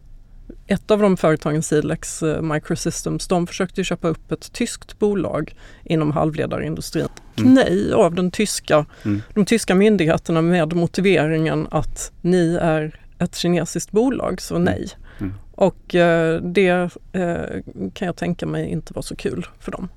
ett 0.72 0.92
av 0.92 1.00
de 1.00 1.18
företagen, 1.18 1.64
Silex 1.64 2.24
uh, 2.24 2.42
Microsystems, 2.42 3.28
de 3.28 3.48
försökte 3.48 3.84
köpa 3.84 4.08
upp 4.08 4.32
ett 4.32 4.54
tyskt 4.54 5.00
bolag 5.00 5.56
inom 5.84 6.12
halvledarindustrin. 6.12 7.08
Mm. 7.38 7.54
Nej 7.54 7.94
av 7.94 8.16
den 8.16 8.32
tyska, 8.32 8.86
mm. 9.06 9.22
de 9.34 9.46
tyska 9.46 9.76
myndigheterna 9.76 10.42
med 10.42 10.74
motiveringen 10.74 11.68
att 11.72 12.12
ni 12.22 12.58
är 12.62 13.00
ett 13.20 13.36
kinesiskt 13.36 13.92
bolag, 13.92 14.42
så 14.42 14.56
mm. 14.56 14.66
nej. 14.66 14.90
Mm. 15.20 15.34
Och 15.52 15.96
uh, 15.96 16.42
det 16.52 16.90
uh, 17.16 17.62
kan 17.94 18.06
jag 18.06 18.16
tänka 18.16 18.46
mig 18.46 18.70
inte 18.70 18.94
var 18.94 19.02
så 19.02 19.16
kul 19.16 19.48
för 19.60 19.72
dem. 19.72 19.90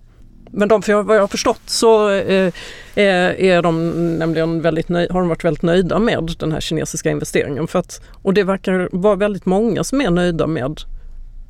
Men 0.57 0.69
de, 0.69 0.83
för 0.83 1.03
vad 1.03 1.17
jag 1.17 1.23
har 1.23 1.29
förstått 1.29 1.63
så 1.67 2.11
eh, 2.11 2.53
är 2.95 3.63
de 3.63 3.91
nämligen 4.19 4.63
väldigt 4.63 4.89
nöj, 4.89 5.07
har 5.11 5.21
de 5.21 5.29
varit 5.29 5.45
väldigt 5.45 5.63
nöjda 5.63 5.99
med 5.99 6.35
den 6.39 6.53
här 6.53 6.61
kinesiska 6.61 7.11
investeringen. 7.11 7.67
För 7.67 7.79
att, 7.79 8.01
och 8.23 8.35
det 8.35 8.45
verkar 8.45 8.89
vara 8.93 9.17
väldigt 9.17 9.47
många 9.47 9.85
som 9.85 10.01
är 10.01 10.11
nöjda 10.11 10.47
med 10.47 10.81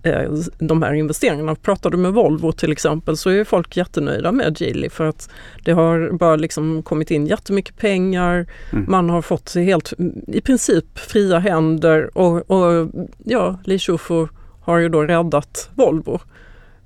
eh, 0.02 0.32
de 0.58 0.82
här 0.82 0.94
investeringarna. 0.94 1.54
Pratar 1.54 1.90
du 1.90 1.96
med 1.96 2.12
Volvo 2.12 2.52
till 2.52 2.72
exempel 2.72 3.16
så 3.16 3.30
är 3.30 3.44
folk 3.44 3.76
jättenöjda 3.76 4.32
med 4.32 4.60
Geely 4.60 4.88
för 4.88 5.04
att 5.04 5.30
det 5.64 5.72
har 5.72 6.18
bara 6.18 6.36
liksom 6.36 6.82
kommit 6.82 7.10
in 7.10 7.26
jättemycket 7.26 7.76
pengar. 7.76 8.46
Mm. 8.72 8.84
Man 8.88 9.10
har 9.10 9.22
fått 9.22 9.54
helt 9.54 9.92
i 10.26 10.40
princip 10.40 10.98
fria 10.98 11.38
händer 11.38 12.18
och, 12.18 12.50
och 12.50 12.90
ja, 13.24 13.58
Li 13.64 13.78
Shufu 13.78 14.26
har 14.62 14.78
ju 14.78 14.88
då 14.88 15.02
räddat 15.02 15.70
Volvo 15.74 16.20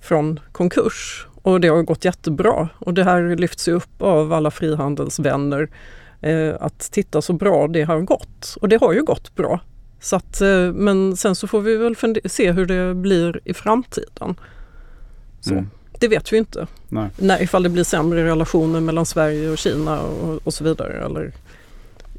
från 0.01 0.41
konkurs 0.53 1.28
och 1.43 1.61
det 1.61 1.69
har 1.69 1.83
gått 1.83 2.05
jättebra 2.05 2.69
och 2.79 2.95
det 2.95 3.05
här 3.05 3.37
lyfts 3.37 3.69
upp 3.69 4.03
av 4.03 4.33
alla 4.33 4.51
frihandelsvänner 4.51 5.69
eh, 6.21 6.55
att 6.61 6.79
titta 6.79 7.23
så 7.23 7.33
bra 7.33 7.69
det 7.69 7.83
har 7.83 8.01
gått. 8.01 8.57
Och 8.61 8.69
det 8.69 8.81
har 8.81 8.93
ju 8.93 9.03
gått 9.03 9.35
bra. 9.35 9.61
Så 10.01 10.17
att, 10.17 10.41
eh, 10.41 10.73
men 10.73 11.17
sen 11.17 11.35
så 11.35 11.47
får 11.47 11.61
vi 11.61 11.77
väl 11.77 11.97
se 12.25 12.53
hur 12.53 12.67
det 12.67 12.95
blir 12.95 13.41
i 13.45 13.55
framtiden. 13.55 14.35
Så. 15.41 15.53
Mm. 15.53 15.71
Det 16.01 16.09
vet 16.09 16.33
vi 16.33 16.37
inte. 16.37 16.67
Nej. 16.89 17.11
När, 17.17 17.43
ifall 17.43 17.63
det 17.63 17.69
blir 17.69 17.85
sämre 17.85 18.25
relationer 18.25 18.81
mellan 18.81 19.07
Sverige 19.07 19.51
och 19.51 19.59
Kina 19.59 20.01
och, 20.01 20.41
och 20.45 20.55
så 20.55 20.65
vidare. 20.65 21.05
Eller 21.05 21.33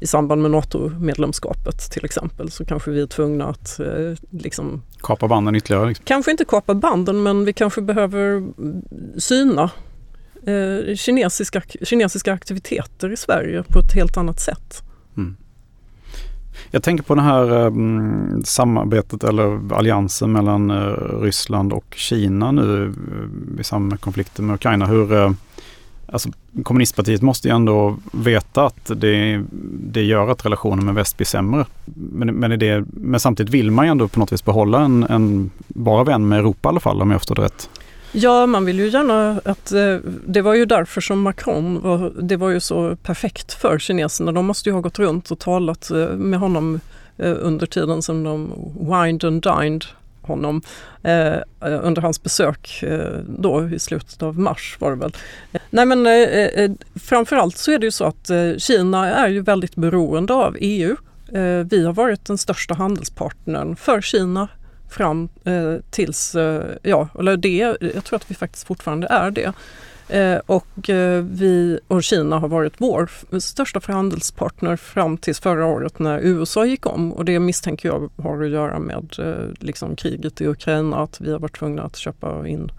i 0.00 0.06
samband 0.06 0.42
med 0.42 0.50
NATO-medlemskapet 0.50 1.90
till 1.90 2.04
exempel 2.04 2.50
så 2.50 2.64
kanske 2.64 2.90
vi 2.90 3.02
är 3.02 3.06
tvungna 3.06 3.44
att 3.44 3.80
eh, 3.80 4.14
liksom... 4.30 4.82
Kapa 5.00 5.28
banden 5.28 5.56
ytterligare? 5.56 5.88
Liksom. 5.88 6.04
Kanske 6.04 6.30
inte 6.30 6.44
kapa 6.44 6.74
banden 6.74 7.22
men 7.22 7.44
vi 7.44 7.52
kanske 7.52 7.82
behöver 7.82 8.42
syna 9.20 9.70
eh, 10.46 10.94
kinesiska, 10.96 11.62
kinesiska 11.82 12.32
aktiviteter 12.32 13.12
i 13.12 13.16
Sverige 13.16 13.62
på 13.68 13.78
ett 13.78 13.92
helt 13.92 14.16
annat 14.16 14.40
sätt. 14.40 14.82
Mm. 15.16 15.36
Jag 16.70 16.82
tänker 16.82 17.04
på 17.04 17.14
det 17.14 17.22
här 17.22 17.52
um, 17.52 18.42
samarbetet 18.44 19.24
eller 19.24 19.74
alliansen 19.74 20.32
mellan 20.32 20.70
uh, 20.70 21.20
Ryssland 21.22 21.72
och 21.72 21.94
Kina 21.96 22.52
nu 22.52 22.62
uh, 22.62 23.60
i 23.60 23.64
samband 23.64 23.90
med 23.90 24.00
konflikten 24.00 24.46
med 24.46 24.54
Ukraina. 24.54 24.86
Hur, 24.86 25.12
uh, 25.12 25.32
alltså, 26.12 26.28
kommunistpartiet 26.62 27.22
måste 27.22 27.48
ju 27.48 27.54
ändå 27.54 27.96
veta 28.12 28.66
att 28.66 28.90
det, 28.96 29.44
det 29.72 30.02
gör 30.02 30.28
att 30.28 30.44
relationen 30.44 30.84
med 30.84 30.94
väst 30.94 31.16
blir 31.16 31.26
sämre. 31.26 31.66
Men, 31.94 32.34
men, 32.34 32.58
det, 32.58 32.84
men 32.92 33.20
samtidigt 33.20 33.54
vill 33.54 33.70
man 33.70 33.86
ju 33.86 33.90
ändå 33.90 34.08
på 34.08 34.20
något 34.20 34.32
vis 34.32 34.44
behålla 34.44 34.80
en, 34.80 35.02
en 35.02 35.50
bra 35.68 36.04
vän 36.04 36.28
med 36.28 36.38
Europa 36.38 36.68
i 36.68 36.70
alla 36.70 36.80
fall 36.80 37.02
om 37.02 37.10
jag 37.10 37.20
förstår 37.20 37.34
det 37.34 37.42
rätt. 37.42 37.68
Ja, 38.12 38.46
man 38.46 38.64
vill 38.64 38.78
ju 38.78 38.88
gärna 38.88 39.40
att 39.44 39.72
eh, 39.72 39.96
det 40.26 40.42
var 40.42 40.54
ju 40.54 40.64
därför 40.64 41.00
som 41.00 41.22
Macron 41.22 41.80
var, 41.80 42.12
det 42.22 42.36
var 42.36 42.50
ju 42.50 42.60
så 42.60 42.96
perfekt 42.96 43.52
för 43.52 43.78
kineserna. 43.78 44.32
De 44.32 44.46
måste 44.46 44.68
ju 44.68 44.72
ha 44.72 44.80
gått 44.80 44.98
runt 44.98 45.30
och 45.30 45.38
talat 45.38 45.90
eh, 45.90 46.08
med 46.08 46.40
honom 46.40 46.80
eh, 47.16 47.36
under 47.40 47.66
tiden 47.66 48.02
som 48.02 48.24
de 48.24 48.52
wined 48.80 49.24
and 49.24 49.42
dined 49.42 49.84
honom 50.22 50.62
eh, 51.02 51.36
under 51.60 52.02
hans 52.02 52.22
besök 52.22 52.82
eh, 52.82 53.18
då 53.26 53.68
i 53.68 53.78
slutet 53.78 54.22
av 54.22 54.38
mars 54.38 54.76
var 54.78 54.90
det 54.90 54.96
väl. 54.96 55.16
Nej 55.70 55.86
men 55.86 56.06
eh, 56.06 56.12
eh 56.12 56.70
framförallt 56.94 57.56
så 57.56 57.72
är 57.72 57.78
det 57.78 57.86
ju 57.86 57.90
så 57.90 58.04
att 58.04 58.30
eh, 58.30 58.56
Kina 58.58 59.14
är 59.14 59.28
ju 59.28 59.40
väldigt 59.40 59.76
beroende 59.76 60.34
av 60.34 60.56
EU. 60.60 60.96
Eh, 61.32 61.66
vi 61.70 61.84
har 61.84 61.92
varit 61.92 62.24
den 62.24 62.38
största 62.38 62.74
handelspartnern 62.74 63.76
för 63.76 64.00
Kina 64.00 64.48
fram 64.90 65.28
eh, 65.44 65.74
tills, 65.90 66.34
eh, 66.34 66.64
ja, 66.82 67.08
eller 67.18 67.36
det, 67.36 67.76
jag 67.94 68.04
tror 68.04 68.16
att 68.16 68.30
vi 68.30 68.34
faktiskt 68.34 68.66
fortfarande 68.66 69.06
är 69.06 69.30
det. 69.30 69.52
Eh, 70.10 70.38
och 70.46 70.90
eh, 70.90 71.24
vi 71.24 71.80
och 71.88 72.02
Kina 72.02 72.38
har 72.38 72.48
varit 72.48 72.72
vår 72.78 73.10
största 73.40 73.80
förhandelspartner 73.80 74.76
fram 74.76 75.18
tills 75.18 75.40
förra 75.40 75.66
året 75.66 75.98
när 75.98 76.18
USA 76.18 76.66
gick 76.66 76.86
om 76.86 77.12
och 77.12 77.24
det 77.24 77.38
misstänker 77.38 77.88
jag 77.88 78.10
har 78.22 78.42
att 78.42 78.50
göra 78.50 78.78
med 78.78 79.16
eh, 79.18 79.52
liksom 79.58 79.96
kriget 79.96 80.40
i 80.40 80.46
Ukraina, 80.46 80.96
att 80.96 81.20
vi 81.20 81.32
har 81.32 81.38
varit 81.38 81.58
tvungna 81.58 81.82
att 81.82 81.96
köpa 81.96 82.48
in 82.48 82.72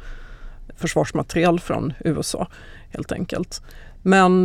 försvarsmaterial 0.77 1.59
från 1.59 1.93
USA 1.99 2.47
helt 2.89 3.11
enkelt. 3.11 3.61
Men 4.01 4.43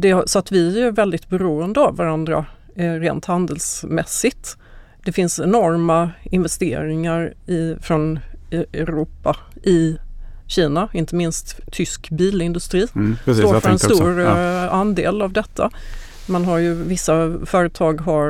det, 0.00 0.30
så 0.30 0.38
att 0.38 0.52
vi 0.52 0.82
är 0.82 0.90
väldigt 0.90 1.28
beroende 1.28 1.80
av 1.80 1.96
varandra 1.96 2.46
rent 2.74 3.24
handelsmässigt. 3.24 4.56
Det 5.04 5.12
finns 5.12 5.40
enorma 5.40 6.10
investeringar 6.24 7.34
i, 7.46 7.76
från 7.80 8.18
Europa 8.50 9.36
i 9.62 9.98
Kina, 10.48 10.88
inte 10.92 11.14
minst 11.14 11.60
tysk 11.72 12.10
bilindustri. 12.10 12.86
Mm, 12.94 13.16
precis, 13.24 13.44
står 13.44 13.60
för 13.60 13.70
en 13.70 13.78
stor 13.78 14.20
ja. 14.20 14.64
Eh, 14.64 14.74
andel 14.74 15.22
av 15.22 15.32
detta. 15.32 15.70
Man 16.28 16.44
har 16.44 16.58
ju 16.58 16.74
vissa 16.74 17.32
företag 17.46 18.00
har, 18.00 18.28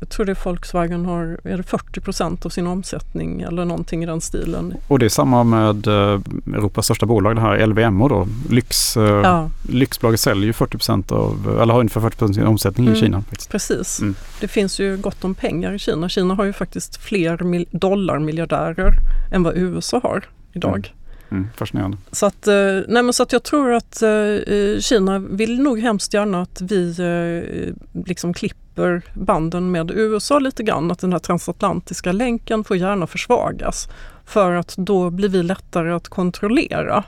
jag 0.00 0.08
tror 0.08 0.26
det 0.26 0.32
är 0.32 0.44
Volkswagen 0.44 1.06
har, 1.06 1.38
är 1.44 1.56
det 1.56 1.62
40% 1.62 2.46
av 2.46 2.50
sin 2.50 2.66
omsättning 2.66 3.40
eller 3.40 3.64
någonting 3.64 4.02
i 4.02 4.06
den 4.06 4.20
stilen. 4.20 4.74
Och 4.88 4.98
det 4.98 5.04
är 5.04 5.08
samma 5.08 5.44
med 5.44 5.86
eh, 5.86 6.20
Europas 6.54 6.84
största 6.84 7.06
bolag, 7.06 7.36
det 7.36 7.40
här 7.40 7.66
LVMH 7.66 8.08
då. 8.08 8.28
Lyx, 8.50 8.96
eh, 8.96 9.02
ja. 9.02 9.50
Lyxbolaget 9.68 10.20
säljer 10.20 10.44
ju 10.44 10.52
40% 10.52 11.12
av, 11.12 11.58
eller 11.62 11.72
har 11.72 11.80
ungefär 11.80 12.00
40 12.00 12.24
av 12.24 12.28
sin 12.28 12.46
omsättning 12.46 12.86
mm, 12.86 12.98
i 12.98 13.00
Kina. 13.00 13.22
Faktiskt. 13.22 13.50
Precis. 13.50 14.00
Mm. 14.00 14.14
Det 14.40 14.48
finns 14.48 14.78
ju 14.78 14.96
gott 14.96 15.24
om 15.24 15.34
pengar 15.34 15.72
i 15.72 15.78
Kina. 15.78 16.08
Kina 16.08 16.34
har 16.34 16.44
ju 16.44 16.52
faktiskt 16.52 16.96
fler 16.96 17.66
dollarmiljardärer 17.78 18.92
än 19.32 19.42
vad 19.42 19.56
USA 19.56 20.00
har 20.02 20.24
idag. 20.52 20.76
Mm. 20.76 21.03
Mm, 21.30 21.48
fascinerande. 21.56 21.96
Så 22.12 22.26
att, 22.26 22.46
eh, 22.46 22.54
nej 22.88 23.02
men 23.02 23.12
så 23.12 23.22
att 23.22 23.32
jag 23.32 23.42
tror 23.42 23.72
att 23.72 24.02
eh, 24.02 24.80
Kina 24.80 25.18
vill 25.18 25.62
nog 25.62 25.80
hemskt 25.80 26.14
gärna 26.14 26.42
att 26.42 26.60
vi 26.60 26.90
eh, 26.98 28.02
liksom 28.06 28.34
klipper 28.34 29.02
banden 29.14 29.70
med 29.70 29.90
USA 29.90 30.38
lite 30.38 30.62
grann. 30.62 30.90
Att 30.90 30.98
den 30.98 31.12
här 31.12 31.18
transatlantiska 31.18 32.12
länken 32.12 32.64
får 32.64 32.76
gärna 32.76 33.06
försvagas. 33.06 33.88
För 34.24 34.52
att 34.52 34.74
då 34.76 35.10
blir 35.10 35.28
vi 35.28 35.42
lättare 35.42 35.92
att 35.92 36.08
kontrollera. 36.08 37.04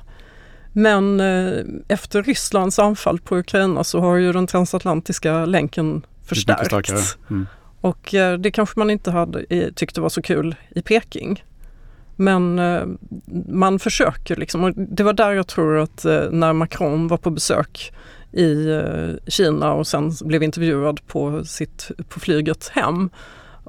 Men 0.73 1.21
efter 1.89 2.23
Rysslands 2.23 2.79
anfall 2.79 3.21
på 3.21 3.37
Ukraina 3.37 3.85
så 3.85 4.01
har 4.01 4.17
ju 4.17 4.33
den 4.33 4.47
transatlantiska 4.47 5.45
länken 5.45 6.03
förstärkts. 6.25 7.17
Mm. 7.31 7.47
Och 7.81 8.15
det 8.39 8.51
kanske 8.51 8.79
man 8.79 8.91
inte 8.91 9.11
hade 9.11 9.73
tyckte 9.73 10.01
var 10.01 10.09
så 10.09 10.23
kul 10.23 10.55
i 10.71 10.83
Peking. 10.83 11.43
Men 12.17 12.59
eh, 12.59 12.83
man 13.49 13.79
försöker 13.79 14.37
liksom 14.37 14.65
och 14.65 14.73
det 14.77 15.03
var 15.03 15.13
där 15.13 15.33
jag 15.33 15.47
tror 15.47 15.79
att 15.79 16.05
eh, 16.05 16.31
när 16.31 16.53
Macron 16.53 17.09
var 17.09 17.17
på 17.17 17.31
besök 17.31 17.93
i 18.33 18.71
eh, 18.71 19.31
Kina 19.31 19.73
och 19.73 19.87
sen 19.87 20.13
blev 20.21 20.43
intervjuad 20.43 21.07
på, 21.07 21.45
sitt, 21.45 21.91
på 22.09 22.21
flyget 22.21 22.69
hem 22.69 23.11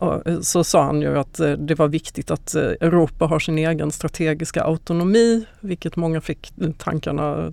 eh, 0.02 0.40
så 0.42 0.64
sa 0.64 0.84
han 0.84 1.02
ju 1.02 1.20
att 1.20 1.40
eh, 1.40 1.52
det 1.52 1.76
var 1.76 1.88
viktigt 1.88 2.32
att 2.32 2.56
eh, 2.56 2.64
Europa 2.64 3.26
har 3.26 3.40
sin 3.40 3.58
egen 3.58 3.92
strategiska 3.92 4.64
autonomi, 4.64 5.46
vilket 5.60 5.96
många 5.96 6.22
fick 6.22 6.54
tankarna 6.78 7.52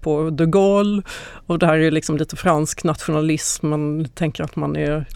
på 0.00 0.30
de 0.30 0.50
Gaulle. 0.50 1.02
Och 1.46 1.58
det 1.58 1.66
här 1.66 1.78
är 1.78 1.90
liksom 1.90 2.16
lite 2.16 2.36
fransk 2.36 2.84
nationalism, 2.84 3.68
man 3.68 4.04
tänker 4.14 4.44
att 4.44 4.56
man 4.56 4.76
är 4.76 5.06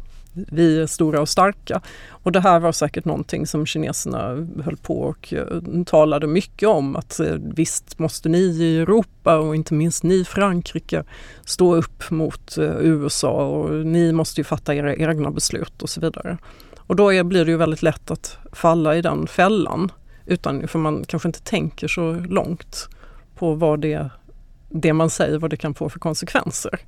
vi 0.48 0.80
är 0.80 0.86
stora 0.86 1.20
och 1.20 1.28
starka. 1.28 1.80
Och 2.08 2.32
det 2.32 2.40
här 2.40 2.60
var 2.60 2.72
säkert 2.72 3.04
någonting 3.04 3.46
som 3.46 3.66
kineserna 3.66 4.46
höll 4.64 4.76
på 4.76 5.00
och 5.00 5.32
uh, 5.32 5.84
talade 5.84 6.26
mycket 6.26 6.68
om 6.68 6.96
att 6.96 7.20
uh, 7.20 7.36
visst 7.40 7.98
måste 7.98 8.28
ni 8.28 8.38
i 8.38 8.78
Europa 8.78 9.38
och 9.38 9.56
inte 9.56 9.74
minst 9.74 10.02
ni 10.02 10.14
i 10.14 10.24
Frankrike 10.24 11.04
stå 11.44 11.74
upp 11.74 12.10
mot 12.10 12.58
uh, 12.58 12.64
USA 12.80 13.46
och 13.46 13.86
ni 13.86 14.12
måste 14.12 14.40
ju 14.40 14.44
fatta 14.44 14.74
era 14.74 14.94
egna 14.94 15.30
beslut 15.30 15.82
och 15.82 15.90
så 15.90 16.00
vidare. 16.00 16.38
Och 16.78 16.96
då 16.96 17.12
är, 17.12 17.24
blir 17.24 17.44
det 17.44 17.50
ju 17.50 17.56
väldigt 17.56 17.82
lätt 17.82 18.10
att 18.10 18.38
falla 18.52 18.96
i 18.96 19.02
den 19.02 19.26
fällan 19.26 19.92
utan 20.26 20.68
för 20.68 20.78
man 20.78 21.04
kanske 21.04 21.28
inte 21.28 21.42
tänker 21.42 21.88
så 21.88 22.12
långt 22.12 22.88
på 23.34 23.54
vad 23.54 23.80
det, 23.80 24.10
det 24.68 24.92
man 24.92 25.10
säger, 25.10 25.38
vad 25.38 25.50
det 25.50 25.56
kan 25.56 25.74
få 25.74 25.88
för 25.88 25.98
konsekvenser 25.98 26.80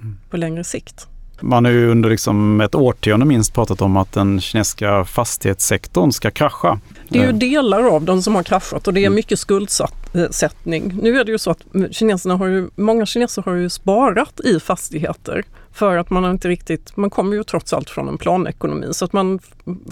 mm. 0.00 0.18
på 0.30 0.36
längre 0.36 0.64
sikt. 0.64 1.08
Man 1.40 1.64
har 1.64 1.72
ju 1.72 1.90
under 1.90 2.10
liksom 2.10 2.60
ett 2.60 2.74
årtionde 2.74 3.26
minst 3.26 3.54
pratat 3.54 3.82
om 3.82 3.96
att 3.96 4.12
den 4.12 4.40
kinesiska 4.40 5.04
fastighetssektorn 5.04 6.12
ska 6.12 6.30
krascha. 6.30 6.80
Det 7.08 7.18
är 7.18 7.26
ju 7.26 7.32
delar 7.32 7.82
av 7.82 8.04
den 8.04 8.22
som 8.22 8.34
har 8.34 8.42
kraschat 8.42 8.86
och 8.86 8.94
det 8.94 9.00
är 9.00 9.06
mm. 9.06 9.14
mycket 9.14 9.38
skuldsättning. 9.38 10.98
Nu 11.02 11.18
är 11.18 11.24
det 11.24 11.32
ju 11.32 11.38
så 11.38 11.50
att 11.50 11.62
kineserna 11.90 12.36
har 12.36 12.46
ju, 12.46 12.70
många 12.74 13.06
kineser 13.06 13.42
har 13.42 13.54
ju 13.54 13.70
sparat 13.70 14.40
i 14.40 14.60
fastigheter 14.60 15.44
för 15.72 15.96
att 15.96 16.10
man 16.10 16.30
inte 16.30 16.48
riktigt, 16.48 16.96
man 16.96 17.10
kommer 17.10 17.36
ju 17.36 17.44
trots 17.44 17.72
allt 17.72 17.90
från 17.90 18.08
en 18.08 18.18
planekonomi 18.18 18.86
så 18.90 19.04
att 19.04 19.12
man 19.12 19.38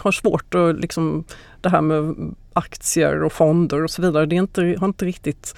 har 0.03 0.13
svårt 0.13 0.55
att 0.55 0.81
liksom 0.81 1.25
det 1.61 1.69
här 1.69 1.81
med 1.81 2.15
aktier 2.53 3.23
och 3.23 3.33
fonder 3.33 3.85
och 3.85 3.91
så 3.91 4.03
vidare, 4.03 4.27
det 4.27 4.37
är 4.37 4.41
inte, 4.41 4.77
har 4.79 4.87
inte 4.87 5.05
riktigt 5.05 5.55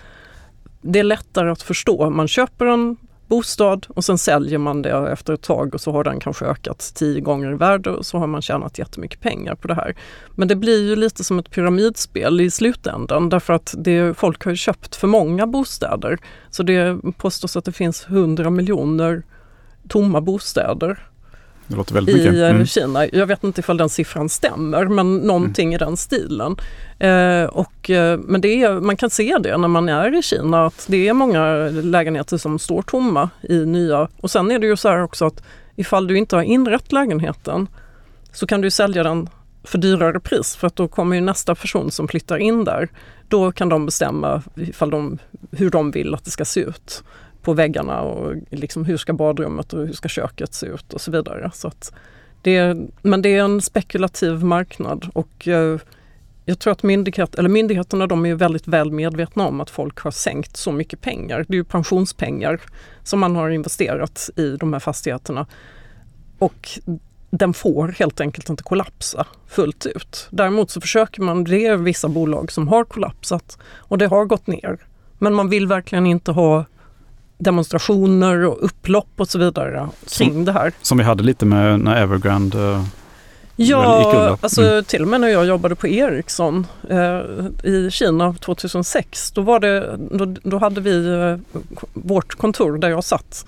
det 0.81 0.99
är 0.99 1.05
lättare 1.05 1.51
att 1.51 1.63
förstå. 1.63 2.11
Man 2.11 2.29
köper 2.29 2.67
en 2.67 2.97
bostad 3.29 3.87
och 3.89 4.05
sen 4.05 4.19
säljer 4.19 4.59
man 4.59 4.83
det 4.83 4.91
efter 4.91 5.33
ett 5.33 5.43
tag 5.43 5.75
och 5.75 5.81
så 5.81 5.93
har 5.93 6.05
den 6.05 6.21
kanske 6.21 6.45
ökat 6.45 6.93
tio 6.95 7.21
gånger 7.21 7.53
i 7.53 7.55
värde 7.55 7.91
och 7.91 8.07
så 8.07 8.19
har 8.19 8.27
man 8.27 8.43
tjänat 8.43 8.79
jättemycket 8.79 9.21
pengar 9.21 9.55
på 9.55 9.69
det 9.69 9.75
här. 9.75 9.97
Men 10.35 10.49
det 10.49 10.57
blir 10.57 10.89
ju 10.89 10.97
lite 10.97 11.25
som 11.25 11.39
ett 11.39 11.51
pyramidspel 11.51 12.41
i 12.41 12.51
slutändan 12.51 13.29
därför 13.29 13.53
att 13.53 13.75
det, 13.79 14.19
folk 14.19 14.45
har 14.45 14.55
köpt 14.55 14.97
för 14.97 15.07
många 15.07 15.47
bostäder. 15.47 16.19
Så 16.51 16.63
det 16.63 16.99
påstås 17.17 17.57
att 17.57 17.65
det 17.65 17.73
finns 17.73 18.07
100 18.07 18.51
miljoner 18.51 19.23
tomma 19.89 20.21
bostäder 20.21 21.09
det 21.69 21.77
låter 21.77 21.95
väldigt 21.95 22.17
i 22.17 22.19
mycket. 22.19 22.35
Mm. 22.35 22.67
Kina. 22.67 23.07
Jag 23.13 23.27
vet 23.27 23.45
inte 23.45 23.61
ifall 23.61 23.77
den 23.77 23.89
siffran 23.89 24.29
stämmer 24.29 24.85
men 24.85 25.17
någonting 25.17 25.69
mm. 25.69 25.75
i 25.75 25.79
den 25.79 25.97
stilen. 25.97 26.57
Eh, 26.99 27.45
och, 27.45 27.91
eh, 27.91 28.19
men 28.19 28.41
det 28.41 28.63
är, 28.63 28.81
man 28.81 28.97
kan 28.97 29.11
se 29.11 29.37
det 29.41 29.57
när 29.57 29.69
man 29.69 29.89
är 29.89 30.19
i 30.19 30.23
Kina 30.23 30.67
att 30.67 30.87
det 30.89 31.09
är 31.09 31.13
många 31.13 31.55
lägenheter 31.69 32.37
som 32.37 32.59
står 32.59 32.83
tomma 32.83 33.31
i 33.43 33.67
nya. 33.67 34.09
Och 34.21 34.31
sen 34.31 34.51
är 34.51 34.59
det 34.59 34.67
ju 34.67 34.77
så 34.77 34.89
här 34.89 35.03
också 35.03 35.27
att 35.27 35.43
ifall 35.77 36.07
du 36.07 36.19
inte 36.19 36.37
har 36.37 36.43
inrett 36.43 36.93
lägenheten 36.93 37.67
så 38.33 38.47
kan 38.47 38.61
du 38.61 38.71
sälja 38.71 39.03
den 39.03 39.29
för 39.65 39.79
dyrare 39.79 40.21
pris 40.21 40.57
för 40.57 40.67
att 40.67 40.77
då 40.77 40.89
kommer 40.89 41.17
ju 41.17 41.23
nästa 41.23 41.55
person 41.55 41.91
som 41.91 42.09
flyttar 42.09 42.39
in 42.39 42.65
där. 42.65 42.89
Då 43.29 43.53
kan 43.53 43.69
de 43.69 43.87
bestämma 43.87 44.43
ifall 44.55 44.91
de, 44.91 45.19
hur 45.51 45.71
de 45.71 45.91
vill 45.91 46.15
att 46.15 46.25
det 46.25 46.31
ska 46.31 46.45
se 46.45 46.61
ut 46.61 47.03
på 47.49 47.55
väggarna 47.55 48.01
och 48.01 48.35
liksom 48.51 48.85
hur 48.85 48.97
ska 48.97 49.13
badrummet 49.13 49.73
och 49.73 49.87
hur 49.87 49.93
ska 49.93 50.09
köket 50.09 50.55
se 50.55 50.67
ut 50.67 50.93
och 50.93 51.01
så 51.01 51.11
vidare. 51.11 51.51
Så 51.55 51.69
att 51.69 51.93
det, 52.43 52.77
men 53.03 53.23
det 53.23 53.29
är 53.29 53.45
en 53.45 53.61
spekulativ 53.61 54.45
marknad 54.45 55.11
och 55.13 55.49
eh, 55.49 55.79
jag 56.45 56.59
tror 56.59 56.73
att 56.73 56.83
myndighet, 56.83 57.35
eller 57.35 57.49
myndigheterna 57.49 58.07
de 58.07 58.27
är 58.27 58.35
väldigt 58.35 58.69
väl 58.69 58.91
medvetna 58.91 59.47
om 59.47 59.61
att 59.61 59.71
folk 59.71 60.01
har 60.01 60.11
sänkt 60.11 60.57
så 60.57 60.73
mycket 60.73 61.01
pengar. 61.01 61.45
Det 61.49 61.55
är 61.55 61.57
ju 61.57 61.65
pensionspengar 61.65 62.61
som 63.03 63.21
man 63.21 63.37
har 63.37 63.51
investerat 63.51 64.31
i 64.37 64.57
de 64.57 64.73
här 64.73 64.81
fastigheterna. 64.81 65.47
Och 66.39 66.69
den 67.31 67.55
får 67.55 67.89
helt 67.89 68.21
enkelt 68.21 68.49
inte 68.49 68.63
kollapsa 68.63 69.27
fullt 69.47 69.87
ut. 69.87 70.29
Däremot 70.31 70.71
så 70.71 70.81
försöker 70.81 71.23
man, 71.23 71.45
det 71.45 71.67
är 71.67 71.77
vissa 71.77 72.09
bolag 72.09 72.53
som 72.53 72.69
har 72.69 72.85
kollapsat 72.85 73.59
och 73.77 73.99
det 73.99 74.07
har 74.07 74.25
gått 74.25 74.47
ner. 74.47 74.79
Men 75.19 75.35
man 75.35 75.49
vill 75.49 75.67
verkligen 75.67 76.07
inte 76.07 76.33
ha 76.33 76.65
demonstrationer 77.39 78.45
och 78.45 78.65
upplopp 78.65 79.09
och 79.17 79.29
så 79.29 79.39
vidare 79.39 79.89
kring 80.09 80.33
som, 80.33 80.45
det 80.45 80.53
här. 80.53 80.73
Som 80.83 80.99
vi 80.99 81.05
hade 81.05 81.23
lite 81.23 81.47
med 81.47 81.81
när 81.81 82.03
Evergrande 82.03 82.59
uh, 82.59 82.85
Ja, 83.61 84.39
alltså 84.41 84.63
mm. 84.63 84.85
till 84.85 85.03
och 85.03 85.09
med 85.09 85.21
när 85.21 85.29
jag 85.29 85.47
jobbade 85.47 85.75
på 85.75 85.89
Ericsson 85.89 86.67
eh, 86.91 87.71
i 87.71 87.89
Kina 87.91 88.35
2006, 88.35 89.31
då, 89.31 89.43
var 89.43 89.61
det, 89.61 89.99
då, 90.11 90.25
då 90.43 90.59
hade 90.59 90.81
vi 90.81 91.07
eh, 91.07 91.61
vårt 91.93 92.35
kontor 92.35 92.79
där 92.79 92.89
jag 92.89 93.05
satt 93.05 93.45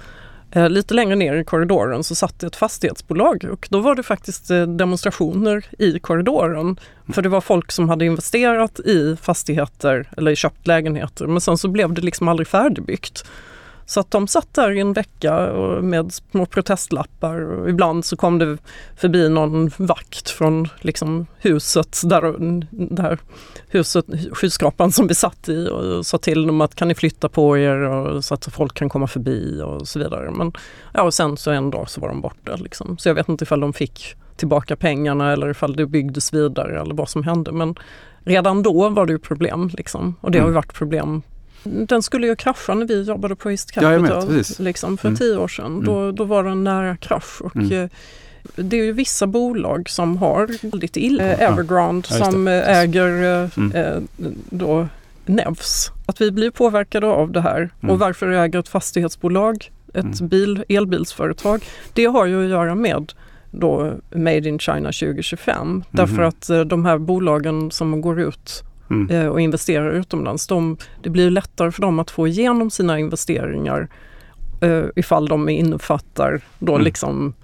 Eh, 0.52 0.68
lite 0.68 0.94
längre 0.94 1.16
ner 1.16 1.34
i 1.34 1.44
korridoren 1.44 2.04
så 2.04 2.14
satt 2.14 2.38
det 2.38 2.46
ett 2.46 2.56
fastighetsbolag 2.56 3.44
och 3.52 3.68
då 3.70 3.80
var 3.80 3.94
det 3.94 4.02
faktiskt 4.02 4.50
eh, 4.50 4.62
demonstrationer 4.62 5.64
i 5.78 5.98
korridoren. 5.98 6.80
För 7.12 7.22
det 7.22 7.28
var 7.28 7.40
folk 7.40 7.72
som 7.72 7.88
hade 7.88 8.04
investerat 8.04 8.80
i 8.80 9.16
fastigheter 9.22 10.08
eller 10.16 10.34
köpt 10.34 10.66
lägenheter 10.66 11.26
men 11.26 11.40
sen 11.40 11.58
så 11.58 11.68
blev 11.68 11.92
det 11.92 12.00
liksom 12.00 12.28
aldrig 12.28 12.48
färdigbyggt. 12.48 13.24
Så 13.90 14.00
att 14.00 14.10
de 14.10 14.26
satt 14.26 14.54
där 14.54 14.70
i 14.70 14.80
en 14.80 14.92
vecka 14.92 15.52
med 15.82 16.12
små 16.12 16.46
protestlappar 16.46 17.40
och 17.42 17.70
ibland 17.70 18.04
så 18.04 18.16
kom 18.16 18.38
det 18.38 18.58
förbi 18.96 19.28
någon 19.28 19.70
vakt 19.76 20.30
från 20.30 20.68
liksom 20.80 21.26
huset, 21.38 22.00
där, 22.04 22.34
där 22.94 23.18
huset, 23.68 24.04
skyskrapan 24.32 24.92
som 24.92 25.06
vi 25.06 25.14
satt 25.14 25.48
i 25.48 25.68
och 25.68 26.06
sa 26.06 26.18
till 26.18 26.46
dem 26.46 26.60
att 26.60 26.74
kan 26.74 26.88
ni 26.88 26.94
flytta 26.94 27.28
på 27.28 27.58
er 27.58 27.80
och, 27.80 28.24
så 28.24 28.34
att 28.34 28.44
folk 28.52 28.74
kan 28.74 28.88
komma 28.88 29.06
förbi 29.06 29.62
och 29.62 29.88
så 29.88 29.98
vidare. 29.98 30.30
Men 30.30 30.52
ja, 30.94 31.02
och 31.02 31.14
sen 31.14 31.36
så 31.36 31.50
en 31.50 31.70
dag 31.70 31.90
så 31.90 32.00
var 32.00 32.08
de 32.08 32.20
borta. 32.20 32.56
Liksom. 32.56 32.98
Så 32.98 33.08
jag 33.08 33.14
vet 33.14 33.28
inte 33.28 33.42
ifall 33.42 33.60
de 33.60 33.72
fick 33.72 34.16
tillbaka 34.36 34.76
pengarna 34.76 35.32
eller 35.32 35.50
ifall 35.50 35.76
det 35.76 35.86
byggdes 35.86 36.34
vidare 36.34 36.80
eller 36.80 36.94
vad 36.94 37.08
som 37.08 37.24
hände. 37.24 37.52
Men 37.52 37.74
redan 38.24 38.62
då 38.62 38.88
var 38.88 39.06
det 39.06 39.12
ju 39.12 39.18
problem 39.18 39.70
liksom. 39.72 40.14
och 40.20 40.30
det 40.30 40.38
har 40.38 40.46
ju 40.46 40.50
mm. 40.50 40.54
varit 40.54 40.74
problem 40.74 41.22
den 41.62 42.02
skulle 42.02 42.26
ju 42.26 42.36
krascha 42.36 42.74
när 42.74 42.86
vi 42.86 43.02
jobbade 43.02 43.36
på 43.36 43.50
East 43.50 43.72
Capital 43.72 44.26
ja, 44.28 44.42
liksom, 44.58 44.98
för 44.98 45.08
mm. 45.08 45.18
tio 45.18 45.36
år 45.36 45.48
sedan. 45.48 45.66
Mm. 45.66 45.84
Då, 45.84 46.12
då 46.12 46.24
var 46.24 46.44
det 46.44 46.50
en 46.50 46.64
nära 46.64 46.96
krasch. 46.96 47.42
Och, 47.42 47.56
mm. 47.56 47.72
Eh, 47.72 47.88
det 48.56 48.76
är 48.76 48.84
ju 48.84 48.92
vissa 48.92 49.26
bolag 49.26 49.90
som 49.90 50.16
har 50.16 50.70
väldigt 50.70 50.96
illa. 50.96 51.24
Evergrande 51.24 52.08
ja, 52.10 52.24
som 52.24 52.48
eh, 52.48 52.78
äger 52.78 53.42
eh, 53.42 53.50
mm. 53.56 53.72
eh, 53.72 54.02
då 54.50 54.88
Nevs. 55.26 55.90
Att 56.06 56.20
vi 56.20 56.30
blir 56.30 56.50
påverkade 56.50 57.06
av 57.06 57.32
det 57.32 57.40
här. 57.40 57.70
Och 57.78 57.84
mm. 57.84 57.98
varför 57.98 58.28
äger 58.28 58.58
ett 58.58 58.68
fastighetsbolag 58.68 59.70
ett 59.94 60.20
mm. 60.20 60.28
bil, 60.28 60.64
elbilsföretag? 60.68 61.64
Det 61.92 62.04
har 62.04 62.26
ju 62.26 62.44
att 62.44 62.50
göra 62.50 62.74
med 62.74 63.12
då 63.50 63.92
Made 64.10 64.48
in 64.48 64.58
China 64.58 64.92
2025. 64.92 65.84
Därför 65.90 66.14
mhm. 66.14 66.28
att 66.28 66.68
de 66.68 66.84
här 66.84 66.98
bolagen 66.98 67.70
som 67.70 68.00
går 68.00 68.20
ut 68.20 68.62
mm. 68.90 69.10
Eh, 69.10 69.26
och 69.26 69.40
investerar 69.40 69.90
utomlands. 69.90 70.46
De, 70.46 70.76
det 71.02 71.10
blir 71.10 71.30
lättare 71.30 71.72
för 71.72 71.82
dem 71.82 71.98
att 71.98 72.10
få 72.10 72.28
igenom 72.28 72.70
sina 72.70 72.98
investeringar 72.98 73.88
uh, 74.64 74.84
ifall 74.96 75.28
de 75.28 75.48
innefattar 75.48 76.40
då 76.58 76.72
mm. 76.72 76.84
liksom 76.84 77.34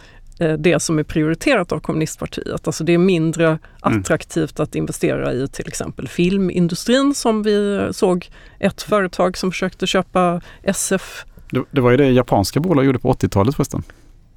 uh, 0.40 0.52
det 0.52 0.80
som 0.80 0.98
är 0.98 1.02
prioriterat 1.02 1.72
av 1.72 1.80
kommunistpartiet. 1.80 2.66
Alltså 2.66 2.84
det 2.84 2.94
är 2.94 2.98
mindre 2.98 3.46
mm. 3.46 3.58
attraktivt 3.80 4.60
att 4.60 4.74
investera 4.74 5.32
i 5.32 5.48
till 5.48 5.68
exempel 5.68 6.08
filmindustrin 6.08 7.14
som 7.14 7.42
vi 7.42 7.88
såg 7.92 8.30
ett 8.58 8.82
företag 8.82 9.36
som 9.36 9.50
försökte 9.50 9.86
köpa 9.86 10.40
SF. 10.62 11.24
Det, 11.50 11.64
det 11.70 11.80
var 11.80 11.90
ju 11.90 11.96
det 11.96 12.10
japanska 12.10 12.60
bolag 12.60 12.84
gjorde 12.84 12.98
på 12.98 13.12
80-talet 13.12 13.56
förresten. 13.56 13.82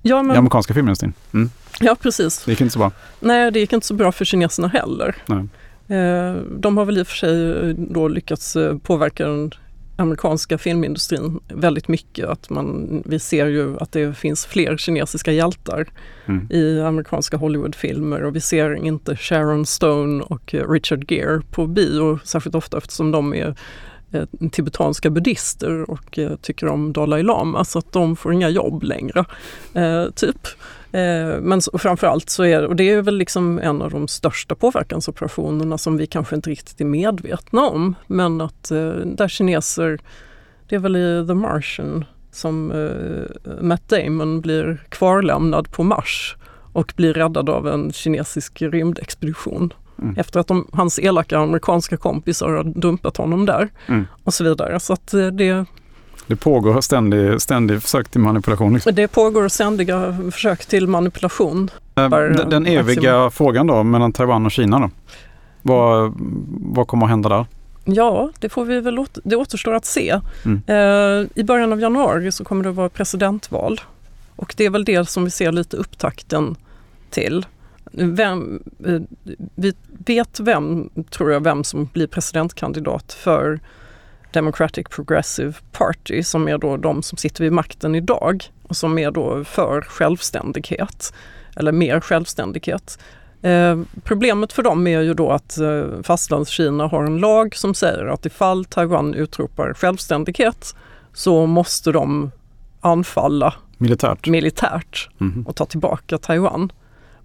Ja, 0.01 0.23
men, 0.23 0.35
I 0.35 0.39
amerikanska 0.39 0.73
filmindustrin. 0.73 1.13
Mm. 1.33 1.49
Ja, 1.79 1.95
precis. 2.01 2.43
Det 2.45 2.51
gick 2.51 2.61
inte 2.61 2.73
så 2.73 2.79
bra. 2.79 2.91
Nej, 3.19 3.51
det 3.51 3.59
gick 3.59 3.73
inte 3.73 3.87
så 3.87 3.93
bra 3.93 4.11
för 4.11 4.25
kineserna 4.25 4.67
heller. 4.67 5.15
Nej. 5.25 5.47
Eh, 5.89 6.35
de 6.59 6.77
har 6.77 6.85
väl 6.85 6.97
i 6.97 7.01
och 7.01 7.07
för 7.07 7.15
sig 7.15 7.51
eh, 7.51 7.75
då 7.77 8.07
lyckats 8.07 8.55
eh, 8.55 8.77
påverka 8.77 9.27
den 9.27 9.51
amerikanska 9.95 10.57
filmindustrin 10.57 11.39
väldigt 11.47 11.87
mycket. 11.87 12.25
Att 12.29 12.49
man, 12.49 13.03
vi 13.05 13.19
ser 13.19 13.45
ju 13.45 13.77
att 13.77 13.91
det 13.91 14.13
finns 14.13 14.45
fler 14.45 14.77
kinesiska 14.77 15.31
hjältar 15.31 15.87
mm. 16.25 16.47
i 16.51 16.81
amerikanska 16.81 17.37
Hollywoodfilmer 17.37 18.23
och 18.23 18.35
vi 18.35 18.41
ser 18.41 18.85
inte 18.85 19.15
Sharon 19.15 19.65
Stone 19.65 20.23
och 20.23 20.53
Richard 20.53 21.11
Gere 21.11 21.41
på 21.51 21.67
bio 21.67 22.19
särskilt 22.23 22.55
ofta 22.55 22.77
eftersom 22.77 23.11
de 23.11 23.33
är 23.33 23.55
tibetanska 24.51 25.09
buddister 25.09 25.91
och 25.91 26.19
tycker 26.41 26.67
om 26.67 26.93
Dalai 26.93 27.23
Lama 27.23 27.65
så 27.65 27.79
att 27.79 27.91
de 27.91 28.15
får 28.15 28.33
inga 28.33 28.49
jobb 28.49 28.83
längre. 28.83 29.25
Eh, 29.73 30.09
typ. 30.15 30.47
Eh, 30.91 31.41
men 31.41 31.61
framförallt 31.73 32.29
så 32.29 32.43
är 32.43 32.65
och 32.65 32.75
det 32.75 32.89
är 32.89 33.01
väl 33.01 33.17
liksom 33.17 33.59
en 33.59 33.81
av 33.81 33.91
de 33.91 34.07
största 34.07 34.55
påverkansoperationerna 34.55 35.77
som 35.77 35.97
vi 35.97 36.07
kanske 36.07 36.35
inte 36.35 36.49
riktigt 36.49 36.81
är 36.81 36.85
medvetna 36.85 37.61
om. 37.61 37.95
Men 38.07 38.41
att 38.41 38.71
eh, 38.71 38.89
där 38.89 39.27
kineser, 39.27 39.99
det 40.69 40.75
är 40.75 40.79
väl 40.79 40.95
i 40.95 41.25
The 41.27 41.33
Martian 41.33 42.05
som 42.31 42.71
eh, 42.71 43.53
Matt 43.61 43.89
Damon 43.89 44.41
blir 44.41 44.83
kvarlämnad 44.89 45.71
på 45.71 45.83
Mars 45.83 46.35
och 46.73 46.93
blir 46.95 47.13
räddad 47.13 47.49
av 47.49 47.67
en 47.67 47.91
kinesisk 47.91 48.61
rymdexpedition. 48.61 49.73
Mm. 50.01 50.15
Efter 50.17 50.39
att 50.39 50.47
de, 50.47 50.67
hans 50.73 50.99
elaka 50.99 51.37
amerikanska 51.37 51.97
kompisar 51.97 52.49
har 52.49 52.63
dumpat 52.63 53.17
honom 53.17 53.45
där 53.45 53.69
mm. 53.87 54.05
och 54.23 54.33
så 54.33 54.43
vidare. 54.43 54.79
Så 54.79 54.93
att 54.93 55.07
det, 55.33 55.65
det 56.29 56.35
pågår 56.35 56.81
ständig, 56.81 57.41
ständig 57.41 57.81
försök 57.81 58.09
till 58.09 58.21
manipulation. 58.21 58.79
Det 58.93 59.07
pågår 59.07 59.47
ständiga 59.47 60.17
försök 60.31 60.65
till 60.65 60.87
manipulation. 60.87 61.69
Eh, 61.95 62.09
den, 62.09 62.49
den 62.49 62.65
eviga 62.65 63.01
maximum. 63.01 63.31
frågan 63.31 63.67
då 63.67 63.83
mellan 63.83 64.13
Taiwan 64.13 64.45
och 64.45 64.51
Kina 64.51 64.79
då? 64.79 64.89
Vad, 65.61 66.13
vad 66.75 66.87
kommer 66.87 67.05
att 67.05 67.09
hända 67.09 67.29
där? 67.29 67.45
Ja, 67.85 68.31
det, 68.39 68.49
får 68.49 68.65
vi 68.65 68.81
väl 68.81 69.05
det 69.23 69.35
återstår 69.35 69.73
att 69.73 69.85
se. 69.85 70.19
Mm. 70.45 70.61
Eh, 70.67 71.27
I 71.35 71.43
början 71.43 71.73
av 71.73 71.81
januari 71.81 72.31
så 72.31 72.43
kommer 72.43 72.63
det 72.63 72.69
att 72.69 72.75
vara 72.75 72.89
presidentval. 72.89 73.81
Och 74.35 74.53
det 74.57 74.65
är 74.65 74.69
väl 74.69 74.85
det 74.85 75.09
som 75.09 75.23
vi 75.23 75.29
ser 75.29 75.51
lite 75.51 75.77
upptakten 75.77 76.55
till. 77.09 77.45
Vem, 77.91 78.63
eh, 78.85 79.01
vi 79.55 79.73
vet 80.05 80.39
vem, 80.39 80.89
tror 81.09 81.31
jag, 81.31 81.43
vem 81.43 81.63
som 81.63 81.89
blir 81.93 82.07
presidentkandidat 82.07 83.13
för 83.13 83.59
Democratic 84.31 84.87
Progressive 84.89 85.53
Party 85.71 86.23
som 86.23 86.47
är 86.47 86.57
då 86.57 86.77
de 86.77 87.03
som 87.03 87.17
sitter 87.17 87.43
vid 87.43 87.51
makten 87.51 87.95
idag 87.95 88.43
och 88.67 88.75
som 88.75 88.99
är 88.99 89.11
då 89.11 89.43
för 89.43 89.81
självständighet 89.81 91.13
eller 91.55 91.71
mer 91.71 91.99
självständighet. 91.99 92.99
Eh, 93.41 93.79
problemet 94.03 94.53
för 94.53 94.63
dem 94.63 94.87
är 94.87 95.01
ju 95.01 95.13
då 95.13 95.31
att 95.31 95.57
eh, 95.57 95.83
Fastlandskina 96.03 96.87
har 96.87 97.03
en 97.03 97.17
lag 97.17 97.55
som 97.55 97.73
säger 97.73 98.05
att 98.05 98.25
ifall 98.25 98.65
Taiwan 98.65 99.13
utropar 99.13 99.73
självständighet 99.73 100.75
så 101.13 101.45
måste 101.45 101.91
de 101.91 102.31
anfalla 102.81 103.53
militärt, 103.77 104.27
militärt 104.27 105.09
mm. 105.21 105.47
och 105.47 105.55
ta 105.55 105.65
tillbaka 105.65 106.17
Taiwan. 106.17 106.71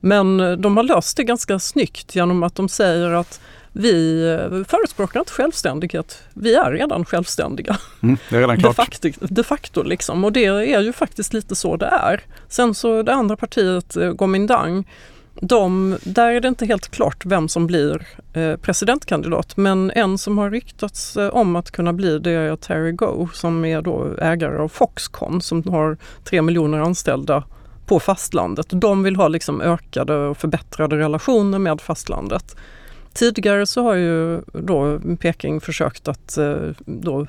Men 0.01 0.41
eh, 0.41 0.53
de 0.53 0.77
har 0.77 0.85
löst 0.85 1.17
det 1.17 1.25
ganska 1.25 1.59
snyggt 1.59 2.15
genom 2.15 2.43
att 2.43 2.55
de 2.55 2.69
säger 2.69 3.11
att 3.11 3.41
vi 3.77 4.65
förespråkar 4.69 5.21
inte 5.21 5.33
självständighet. 5.33 6.23
Vi 6.35 6.55
är 6.55 6.73
redan 6.73 7.05
självständiga. 7.05 7.77
Mm, 8.03 8.17
det 8.31 8.37
är 8.37 8.41
redan 8.41 8.59
klart. 8.59 8.77
De 8.77 8.83
facto, 8.83 9.09
de 9.21 9.45
facto 9.45 9.83
liksom. 9.83 10.25
Och 10.25 10.33
det 10.33 10.45
är 10.45 10.81
ju 10.81 10.93
faktiskt 10.93 11.33
lite 11.33 11.55
så 11.55 11.77
det 11.77 11.87
är. 11.87 12.21
Sen 12.49 12.75
så 12.75 13.03
det 13.03 13.15
andra 13.15 13.37
partiet, 13.37 13.97
eh, 13.97 14.11
Gomindang, 14.11 14.85
de, 15.41 15.97
där 16.03 16.31
är 16.31 16.41
det 16.41 16.49
inte 16.49 16.67
helt 16.67 16.91
klart 16.91 17.27
vem 17.27 17.49
som 17.49 17.67
blir 17.67 18.07
eh, 18.33 18.57
presidentkandidat 18.57 19.57
men 19.57 19.91
en 19.91 20.19
som 20.19 20.39
har 20.39 20.51
ryktats 20.51 21.17
eh, 21.17 21.29
om 21.29 21.57
att 21.57 21.71
kunna 21.71 21.93
bli 21.93 22.19
det 22.19 22.31
är 22.31 22.57
Terry 22.57 22.93
Go 22.93 23.29
som 23.33 23.65
är 23.65 23.83
då 23.83 24.15
ägare 24.19 24.59
av 24.59 24.69
Foxconn 24.69 25.41
som 25.41 25.63
har 25.69 25.97
tre 26.25 26.43
miljoner 26.43 26.79
anställda 26.79 27.45
på 27.87 28.01
fastlandet. 28.01 28.67
De 28.71 29.03
vill 29.03 29.17
ha 29.17 29.29
liksom 29.29 29.61
ökade 29.61 30.17
och 30.17 30.37
förbättrade 30.37 30.97
relationer 30.97 31.59
med 31.59 31.81
fastlandet. 31.81 32.57
Tidigare 33.15 33.67
så 33.67 33.83
har 33.83 33.95
ju 33.95 34.41
då 34.53 35.01
Peking 35.21 35.61
försökt 35.61 36.09
att 36.09 36.39
eh, 36.39 36.57
då 36.87 37.27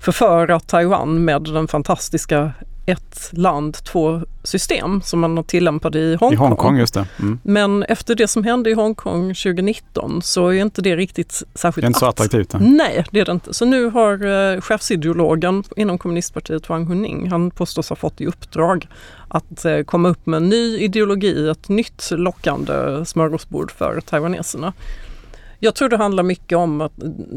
förföra 0.00 0.60
Taiwan 0.60 1.24
med 1.24 1.42
den 1.42 1.68
fantastiska 1.68 2.52
ett 2.86 3.30
land, 3.32 3.76
två 3.84 4.20
system 4.42 5.02
som 5.02 5.20
man 5.20 5.44
tillämpade 5.44 5.98
i 5.98 6.10
Hongkong. 6.10 6.32
I 6.32 6.36
Hongkong 6.36 6.78
just. 6.78 6.96
Mm. 6.96 7.38
Men 7.42 7.82
efter 7.82 8.14
det 8.14 8.28
som 8.28 8.44
hände 8.44 8.70
i 8.70 8.74
Hongkong 8.74 9.34
2019 9.34 10.22
så 10.22 10.48
är 10.48 10.62
inte 10.62 10.82
det 10.82 10.96
riktigt 10.96 11.42
särskilt 11.54 11.82
Det 11.82 11.86
är 11.86 11.88
inte 11.88 12.00
så 12.00 12.06
attraktivt? 12.06 12.52
Nej. 12.52 12.70
nej, 12.70 13.04
det 13.10 13.20
är 13.20 13.24
det 13.24 13.32
inte. 13.32 13.54
Så 13.54 13.64
nu 13.64 13.90
har 13.90 14.26
eh, 14.26 14.60
chefsideologen 14.60 15.64
inom 15.76 15.98
kommunistpartiet 15.98 16.68
Wang 16.68 16.86
Huning, 16.86 17.30
han 17.30 17.50
påstås 17.50 17.88
ha 17.88 17.96
fått 17.96 18.20
i 18.20 18.26
uppdrag 18.26 18.88
att 19.28 19.64
eh, 19.64 19.80
komma 19.80 20.08
upp 20.08 20.26
med 20.26 20.36
en 20.36 20.48
ny 20.48 20.78
ideologi, 20.78 21.48
ett 21.48 21.68
nytt 21.68 22.08
lockande 22.10 23.04
smörgåsbord 23.04 23.70
för 23.70 24.00
taiwaneserna. 24.00 24.72
Jag 25.58 25.74
tror 25.74 25.88
det 25.88 25.96
handlar 25.96 26.22
mycket 26.22 26.58
om 26.58 26.80
att 26.80 26.92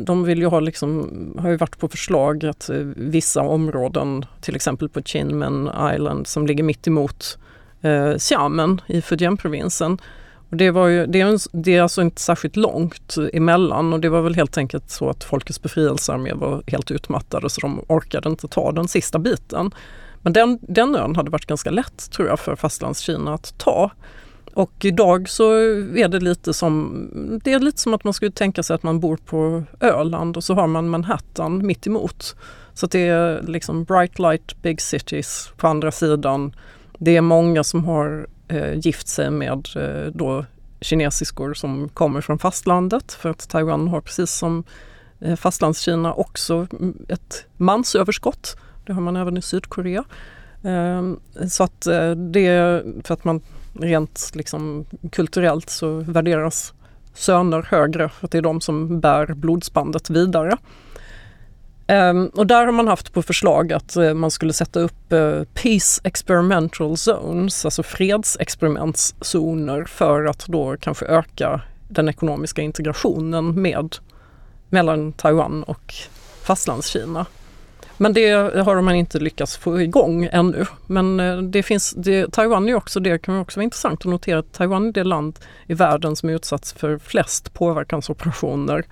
de 0.06 0.24
vill 0.24 0.40
ju 0.40 0.46
ha 0.46 0.60
liksom, 0.60 1.10
har 1.40 1.50
ju 1.50 1.58
varit 1.58 1.78
på 1.78 1.88
förslag 1.88 2.46
att 2.46 2.70
eh, 2.70 2.76
vissa 2.96 3.42
områden, 3.42 4.26
till 4.42 4.56
exempel 4.56 4.90
på 4.90 5.02
Chinmen 5.02 5.70
Island 5.96 6.28
som 6.28 6.48
ligger 6.48 6.64
mitt 6.64 6.88
emot 6.88 7.38
eh, 7.82 8.14
Xiamen 8.18 8.82
i 8.88 9.02
Fujian-provinsen. 9.02 9.98
Det, 10.50 10.72
var 10.72 10.88
ju, 10.88 11.06
det, 11.06 11.22
är 11.22 11.26
en, 11.26 11.40
det 11.52 11.76
är 11.76 11.82
alltså 11.82 12.02
inte 12.02 12.22
särskilt 12.22 12.56
långt 12.56 13.16
emellan 13.34 13.94
och 13.94 14.00
det 14.00 14.10
var 14.10 14.22
väl 14.22 14.36
helt 14.36 14.58
enkelt 14.58 14.90
så 14.90 15.10
att 15.10 15.24
Folkets 15.24 15.62
befrielsearmé 15.62 16.34
var 16.34 16.64
helt 16.68 16.92
utmattade 16.92 17.50
så 17.50 17.62
de 17.62 17.86
orkade 17.88 18.30
inte 18.30 18.48
ta 18.48 18.72
den 18.72 18.88
sista 18.88 19.20
biten. 19.20 19.72
Men 20.22 20.34
den, 20.34 20.60
den 20.62 20.96
ön 20.96 21.16
hade 21.16 21.32
varit 21.32 21.46
ganska 21.46 21.72
lätt 21.72 22.12
tror 22.12 22.28
jag 22.28 22.40
för 22.40 22.56
fastlandskina 22.56 23.34
att 23.34 23.54
ta. 23.58 23.92
Och 24.54 24.86
idag 24.86 25.30
så 25.30 25.52
är 25.96 26.08
det 26.08 26.20
lite 26.20 26.54
som, 26.54 27.40
det 27.44 27.54
är 27.54 27.60
lite 27.60 27.82
som 27.82 27.94
att 27.94 28.04
man 28.04 28.14
skulle 28.14 28.32
tänka 28.32 28.64
sig 28.64 28.74
att 28.74 28.84
man 28.84 29.00
bor 29.00 29.18
på 29.18 29.64
Öland 29.80 30.38
och 30.38 30.44
så 30.44 30.54
har 30.54 30.68
man 30.68 30.90
Manhattan 30.90 31.66
mitt 31.66 31.88
emot. 31.88 32.36
Så 32.74 32.88
det 32.88 33.08
är 33.08 33.42
liksom 33.42 33.84
bright 33.84 34.20
light 34.20 34.62
big 34.62 34.82
cities 34.82 35.52
på 35.58 35.68
andra 35.68 35.92
sidan. 35.92 36.56
Det 36.98 37.18
är 37.18 37.22
många 37.22 37.64
som 37.64 37.86
har 37.86 38.28
eh, 38.48 38.74
gift 38.74 39.08
sig 39.08 39.32
med 39.32 39.68
eh, 39.76 40.12
då 40.14 40.46
kinesiskor 40.82 41.54
som 41.54 41.90
kommer 41.90 42.22
från 42.22 42.40
fastlandet 42.40 43.14
för 43.14 43.30
att 43.30 43.50
Taiwan 43.50 43.88
har 43.88 44.02
precis 44.02 44.32
som 44.32 44.64
eh, 45.20 45.36
fastlandskina 45.36 46.14
också 46.14 46.68
ett 47.08 47.46
mansöverskott. 47.58 48.58
Det 48.86 48.94
har 48.94 49.02
man 49.02 49.16
även 49.16 49.38
i 49.38 49.42
Sydkorea. 49.42 50.04
Eh, 50.64 51.04
så 51.48 51.64
att 51.64 51.88
eh, 51.88 52.12
det, 52.12 52.84
för 53.04 53.14
att 53.14 53.24
man 53.24 53.42
rent 53.82 54.32
liksom 54.34 54.86
kulturellt 55.12 55.70
så 55.70 55.96
värderas 55.96 56.74
söner 57.14 57.68
högre 57.70 58.10
för 58.10 58.26
att 58.26 58.32
det 58.32 58.38
är 58.38 58.42
de 58.42 58.62
som 58.62 59.00
bär 59.00 59.34
blodsbandet 59.34 60.10
vidare. 60.10 60.58
Ehm, 61.88 62.28
och 62.28 62.48
där 62.48 62.66
har 62.66 62.72
man 62.72 62.88
haft 62.88 63.14
på 63.14 63.22
förslag 63.22 63.74
att 63.74 63.96
eh, 63.96 64.14
man 64.14 64.32
skulle 64.32 64.54
sätta 64.54 64.80
upp 64.80 65.14
eh, 65.14 65.44
Peace 65.54 66.02
Experimental 66.04 66.98
Zones, 66.98 67.66
alltså 67.66 67.84
fredsexperimentszoner 67.84 69.84
för 69.84 70.26
att 70.26 70.46
då 70.48 70.78
kanske 70.80 71.06
öka 71.06 71.62
den 71.88 72.10
ekonomiska 72.10 72.62
integrationen 72.62 73.62
med 73.62 73.96
mellan 74.70 75.14
Taiwan 75.14 75.64
och 75.64 75.94
Fastlandskina. 76.44 77.26
Men 78.02 78.14
det 78.14 78.32
har 78.60 78.82
man 78.82 78.96
inte 78.96 79.20
lyckats 79.20 79.58
få 79.58 79.82
igång 79.82 80.30
ännu. 80.32 80.66
Men 80.88 81.20
eh, 81.20 81.38
det 81.38 81.64
finns, 81.64 81.94
det, 81.98 82.32
Taiwan 82.32 82.70
är 82.70 82.76
också 82.76 83.00
det, 83.00 83.20
kan 83.20 83.40
också 83.40 83.60
vara 83.60 83.64
intressant 83.64 84.00
att 84.00 84.06
notera 84.06 84.40
att 84.40 84.54
Taiwan 84.54 84.88
är 84.88 84.92
det 84.92 85.04
land 85.04 85.40
i 85.68 85.74
världen 85.74 86.16
som 86.16 86.30
är 86.30 86.78
för 86.80 86.98
flest 86.98 87.54
påverkansoperationer 87.54 88.86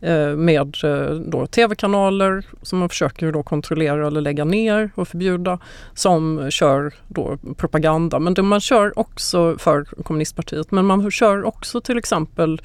eh, 0.00 0.28
med 0.28 0.76
eh, 0.84 1.16
då 1.16 1.46
tv-kanaler 1.46 2.46
som 2.62 2.78
man 2.78 2.88
försöker 2.88 3.32
då 3.32 3.42
kontrollera 3.42 4.06
eller 4.06 4.20
lägga 4.20 4.44
ner 4.44 4.90
och 4.94 5.08
förbjuda 5.08 5.58
som 5.94 6.50
kör 6.50 6.94
då 7.08 7.38
propaganda. 7.56 8.18
Men 8.18 8.34
det, 8.34 8.42
man 8.42 8.60
kör 8.60 8.98
också 8.98 9.56
för 9.58 9.84
kommunistpartiet 9.84 10.70
men 10.70 10.86
man 10.86 11.10
kör 11.10 11.44
också 11.44 11.80
till 11.80 11.98
exempel 11.98 12.62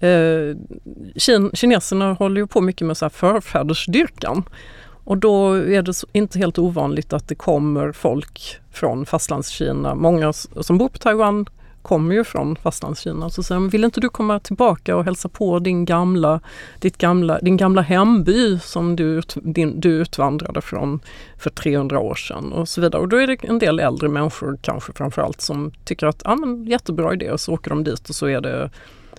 eh, 0.00 0.56
kin 1.16 1.50
kineserna 1.54 2.12
håller 2.12 2.40
ju 2.40 2.46
på 2.46 2.60
mycket 2.60 2.86
med 2.86 2.96
så 2.96 3.04
här 3.04 3.10
förfädersdyrkan. 3.10 4.44
Och 5.08 5.18
då 5.18 5.52
är 5.52 5.82
det 5.82 6.04
inte 6.12 6.38
helt 6.38 6.58
ovanligt 6.58 7.12
att 7.12 7.28
det 7.28 7.34
kommer 7.34 7.92
folk 7.92 8.56
från 8.72 9.06
fastlandskina. 9.06 9.94
Många 9.94 10.32
som 10.32 10.78
bor 10.78 10.88
på 10.88 10.98
Taiwan 10.98 11.46
kommer 11.82 12.14
ju 12.14 12.24
från 12.24 12.56
fastlandskina. 12.56 13.30
Så 13.30 13.42
säger 13.42 13.60
de, 13.60 13.68
vill 13.68 13.84
inte 13.84 14.00
du 14.00 14.08
komma 14.08 14.40
tillbaka 14.40 14.96
och 14.96 15.04
hälsa 15.04 15.28
på 15.28 15.58
din 15.58 15.84
gamla, 15.84 16.40
ditt 16.80 16.98
gamla, 16.98 17.38
din 17.38 17.56
gamla 17.56 17.82
hemby 17.82 18.58
som 18.58 18.96
du, 18.96 19.22
din, 19.34 19.80
du 19.80 19.90
utvandrade 19.90 20.60
från 20.60 21.00
för 21.38 21.50
300 21.50 21.98
år 21.98 22.14
sedan 22.14 22.52
och 22.52 22.68
så 22.68 22.80
vidare. 22.80 23.02
Och 23.02 23.08
då 23.08 23.16
är 23.16 23.26
det 23.26 23.44
en 23.44 23.58
del 23.58 23.80
äldre 23.80 24.08
människor 24.08 24.58
kanske 24.62 24.92
framförallt 24.92 25.40
som 25.40 25.72
tycker 25.84 26.06
att 26.06 26.22
ah, 26.24 26.36
men, 26.36 26.66
jättebra 26.66 27.12
idé 27.12 27.30
och 27.30 27.40
så 27.40 27.52
åker 27.52 27.70
de 27.70 27.84
dit 27.84 28.08
och 28.08 28.14
så 28.14 28.26
är 28.26 28.40
det 28.40 28.70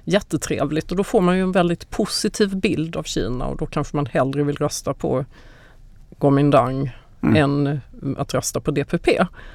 jättetrevligt 0.03 0.91
och 0.91 0.97
då 0.97 1.03
får 1.03 1.21
man 1.21 1.37
ju 1.37 1.43
en 1.43 1.51
väldigt 1.51 1.89
positiv 1.89 2.57
bild 2.57 2.95
av 2.95 3.03
Kina 3.03 3.45
och 3.45 3.57
då 3.57 3.65
kanske 3.65 3.95
man 3.95 4.05
hellre 4.05 4.43
vill 4.43 4.55
rösta 4.55 4.93
på 4.93 5.25
Kuomintang 6.19 6.91
mm. 7.21 7.35
än 7.35 7.81
att 8.17 8.33
rösta 8.33 8.59
på 8.59 8.71
DPP. 8.71 9.07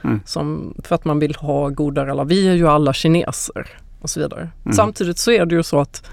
Mm. 0.05 0.21
Som, 0.25 0.75
för 0.85 0.95
att 0.95 1.05
man 1.05 1.19
vill 1.19 1.35
ha 1.35 1.69
goda 1.69 2.07
relationer. 2.07 2.35
Vi 2.35 2.49
är 2.49 2.55
ju 2.55 2.69
alla 2.69 2.93
kineser 2.93 3.69
och 4.01 4.11
så 4.11 4.21
vidare. 4.21 4.51
Mm. 4.65 4.75
Samtidigt 4.75 5.19
så 5.19 5.31
är 5.31 5.47
det 5.47 5.55
ju 5.55 5.63
så 5.63 5.81
att 5.81 6.07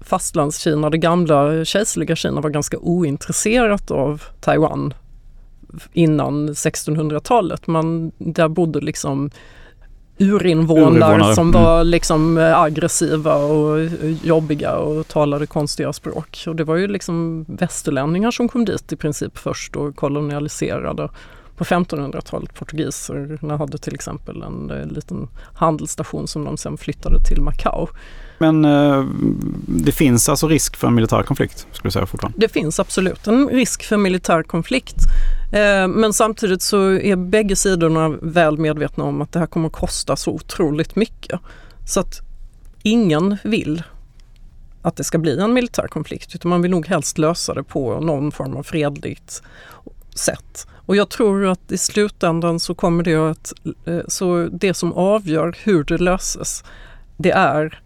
fastlandskina, 0.00 0.90
det 0.90 0.98
gamla 0.98 1.64
kejserliga 1.64 2.16
Kina 2.16 2.40
var 2.40 2.50
ganska 2.50 2.78
ointresserat 2.78 3.90
av 3.90 4.22
Taiwan 4.40 4.94
innan 5.92 6.48
1600-talet. 6.48 7.66
Man, 7.66 8.12
där 8.18 8.48
bodde 8.48 8.80
liksom 8.80 9.30
urinvånare 10.18 11.34
som 11.34 11.48
mm. 11.48 11.62
var 11.62 11.84
liksom 11.84 12.38
eh, 12.38 12.60
aggressiva 12.60 13.34
och 13.34 13.88
jobbiga 14.22 14.76
och 14.76 15.08
talade 15.08 15.46
konstiga 15.46 15.92
språk. 15.92 16.44
Och 16.46 16.56
det 16.56 16.64
var 16.64 16.76
ju 16.76 16.88
liksom 16.88 17.44
västerlänningar 17.48 18.30
som 18.30 18.48
kom 18.48 18.64
dit 18.64 18.92
i 18.92 18.96
princip 18.96 19.38
först 19.38 19.76
och 19.76 19.96
kolonialiserade. 19.96 21.08
På 21.56 21.64
1500-talet 21.64 22.54
portugiserna 22.54 23.56
hade 23.56 23.78
till 23.78 23.94
exempel 23.94 24.42
en, 24.42 24.70
eh, 24.70 24.86
liten 24.86 25.28
handelsstation 25.54 26.28
som 26.28 26.44
de 26.44 26.56
sen 26.56 26.76
flyttade 26.76 27.24
till 27.24 27.40
Macao. 27.40 27.88
Men 28.38 28.64
eh, 28.64 29.04
det 29.66 29.92
finns 29.92 30.28
alltså 30.28 30.48
risk 30.48 30.76
för 30.76 30.86
en 30.86 30.94
militär 30.94 31.22
konflikt? 31.22 31.58
Skulle 31.58 31.86
jag 31.86 31.92
säga 31.92 32.06
fortfarande. 32.06 32.38
Det 32.38 32.48
finns 32.48 32.80
absolut 32.80 33.26
en 33.26 33.48
risk 33.48 33.84
för 33.84 33.96
militär 33.96 34.42
konflikt. 34.42 34.96
Eh, 35.52 35.88
men 35.88 36.12
samtidigt 36.12 36.62
så 36.62 36.92
är 36.92 37.16
bägge 37.16 37.56
sidorna 37.56 38.08
väl 38.08 38.58
medvetna 38.58 39.04
om 39.04 39.22
att 39.22 39.32
det 39.32 39.38
här 39.38 39.46
kommer 39.46 39.66
att 39.66 39.72
kosta 39.72 40.16
så 40.16 40.30
otroligt 40.30 40.96
mycket. 40.96 41.40
Så 41.86 42.00
att 42.00 42.20
ingen 42.82 43.36
vill 43.44 43.82
att 44.82 44.96
det 44.96 45.04
ska 45.04 45.18
bli 45.18 45.38
en 45.38 45.52
militär 45.52 45.88
konflikt 45.88 46.34
utan 46.34 46.48
man 46.48 46.62
vill 46.62 46.70
nog 46.70 46.86
helst 46.86 47.18
lösa 47.18 47.54
det 47.54 47.62
på 47.62 48.00
någon 48.00 48.32
form 48.32 48.56
av 48.56 48.62
fredligt 48.62 49.42
sätt. 50.18 50.66
Och 50.86 50.96
jag 50.96 51.08
tror 51.08 51.46
att 51.46 51.72
i 51.72 51.78
slutändan 51.78 52.60
så 52.60 52.74
kommer 52.74 53.04
det 53.04 53.16
att, 53.16 53.52
eh, 53.84 54.00
så 54.08 54.48
det 54.52 54.74
som 54.74 54.92
avgör 54.92 55.56
hur 55.64 55.84
det 55.84 55.98
löses, 55.98 56.64
det 57.16 57.30
är 57.30 57.80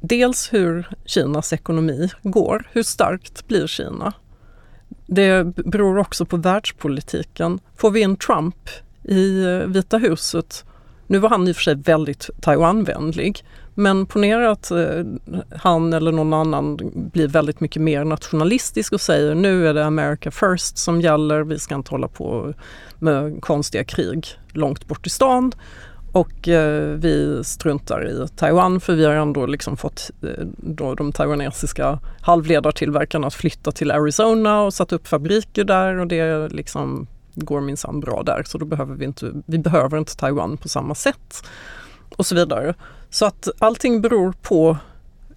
dels 0.00 0.52
hur 0.52 0.88
Kinas 1.04 1.52
ekonomi 1.52 2.10
går, 2.22 2.68
hur 2.72 2.82
starkt 2.82 3.46
blir 3.48 3.66
Kina? 3.66 4.12
Det 5.06 5.44
beror 5.44 5.98
också 5.98 6.24
på 6.24 6.36
världspolitiken. 6.36 7.60
Får 7.76 7.90
vi 7.90 8.00
in 8.00 8.16
Trump 8.16 8.68
i 9.04 9.44
eh, 9.44 9.58
Vita 9.58 9.98
huset, 9.98 10.64
nu 11.06 11.18
var 11.18 11.28
han 11.28 11.48
i 11.48 11.52
och 11.52 11.56
för 11.56 11.62
sig 11.62 11.74
väldigt 11.74 12.30
Taiwanvänlig, 12.40 13.44
men 13.78 14.06
ponera 14.06 14.50
att 14.50 14.70
eh, 14.70 15.04
han 15.56 15.92
eller 15.92 16.12
någon 16.12 16.32
annan 16.32 16.78
blir 16.94 17.28
väldigt 17.28 17.60
mycket 17.60 17.82
mer 17.82 18.04
nationalistisk 18.04 18.92
och 18.92 19.00
säger 19.00 19.34
nu 19.34 19.68
är 19.68 19.74
det 19.74 19.86
America 19.86 20.30
first 20.30 20.78
som 20.78 21.00
gäller, 21.00 21.40
vi 21.40 21.58
ska 21.58 21.74
inte 21.74 21.90
hålla 21.90 22.08
på 22.08 22.54
med 22.98 23.42
konstiga 23.42 23.84
krig 23.84 24.26
långt 24.52 24.86
bort 24.86 25.06
i 25.06 25.10
stan. 25.10 25.52
Och 26.12 26.48
eh, 26.48 26.94
vi 26.94 27.44
struntar 27.44 28.08
i 28.08 28.28
Taiwan 28.36 28.80
för 28.80 28.94
vi 28.94 29.04
har 29.04 29.12
ändå 29.12 29.46
liksom 29.46 29.76
fått 29.76 30.10
eh, 30.22 30.44
då 30.56 30.94
de 30.94 31.12
taiwanesiska 31.12 31.98
halvledartillverkarna 32.20 33.26
att 33.26 33.34
flytta 33.34 33.72
till 33.72 33.90
Arizona 33.90 34.62
och 34.62 34.74
satt 34.74 34.92
upp 34.92 35.08
fabriker 35.08 35.64
där 35.64 35.98
och 35.98 36.06
det 36.06 36.48
liksom 36.48 37.06
går 37.34 37.60
minsann 37.60 38.00
bra 38.00 38.22
där. 38.22 38.42
Så 38.46 38.58
då 38.58 38.64
behöver 38.64 38.94
vi 38.94 39.04
inte, 39.04 39.32
vi 39.46 39.58
behöver 39.58 39.98
inte 39.98 40.16
Taiwan 40.16 40.56
på 40.56 40.68
samma 40.68 40.94
sätt 40.94 41.44
och 42.16 42.26
så 42.26 42.34
vidare. 42.34 42.74
Så 43.10 43.26
att 43.26 43.48
allting 43.58 44.00
beror 44.00 44.32
på 44.42 44.76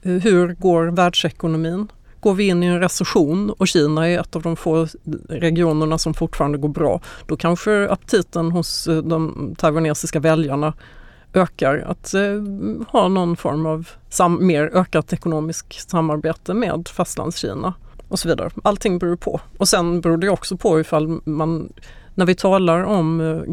hur 0.01 0.53
går 0.53 0.85
världsekonomin? 0.85 1.87
Går 2.19 2.33
vi 2.33 2.47
in 2.47 2.63
i 2.63 2.65
en 2.65 2.79
recession 2.79 3.49
och 3.49 3.67
Kina 3.67 4.09
är 4.09 4.19
ett 4.19 4.35
av 4.35 4.41
de 4.41 4.55
få 4.55 4.87
regionerna 5.29 5.97
som 5.97 6.13
fortfarande 6.13 6.57
går 6.57 6.69
bra, 6.69 7.01
då 7.27 7.37
kanske 7.37 7.89
aptiten 7.89 8.51
hos 8.51 8.87
eh, 8.87 8.97
de 8.97 9.55
taiwanesiska 9.57 10.19
väljarna 10.19 10.73
ökar 11.33 11.77
att 11.77 12.13
eh, 12.13 12.21
ha 12.87 13.07
någon 13.07 13.37
form 13.37 13.65
av 13.65 13.89
sam 14.09 14.47
mer 14.47 14.69
ökat 14.73 15.13
ekonomiskt 15.13 15.89
samarbete 15.89 16.53
med 16.53 16.87
fastlandskina 16.87 17.73
och 18.07 18.19
så 18.19 18.27
vidare. 18.27 18.49
Allting 18.63 18.99
beror 18.99 19.15
på. 19.15 19.41
Och 19.57 19.67
sen 19.67 20.01
beror 20.01 20.17
det 20.17 20.29
också 20.29 20.57
på 20.57 20.79
ifall 20.79 21.21
man, 21.23 21.73
när 22.15 22.25
vi 22.25 22.35
talar 22.35 22.83
om 22.83 23.21
eh, 23.21 23.51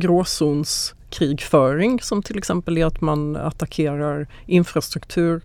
krigföring 1.11 2.01
som 2.01 2.23
till 2.23 2.39
exempel 2.39 2.79
är 2.79 2.87
att 2.87 3.01
man 3.01 3.37
attackerar 3.37 4.27
infrastruktur 4.47 5.43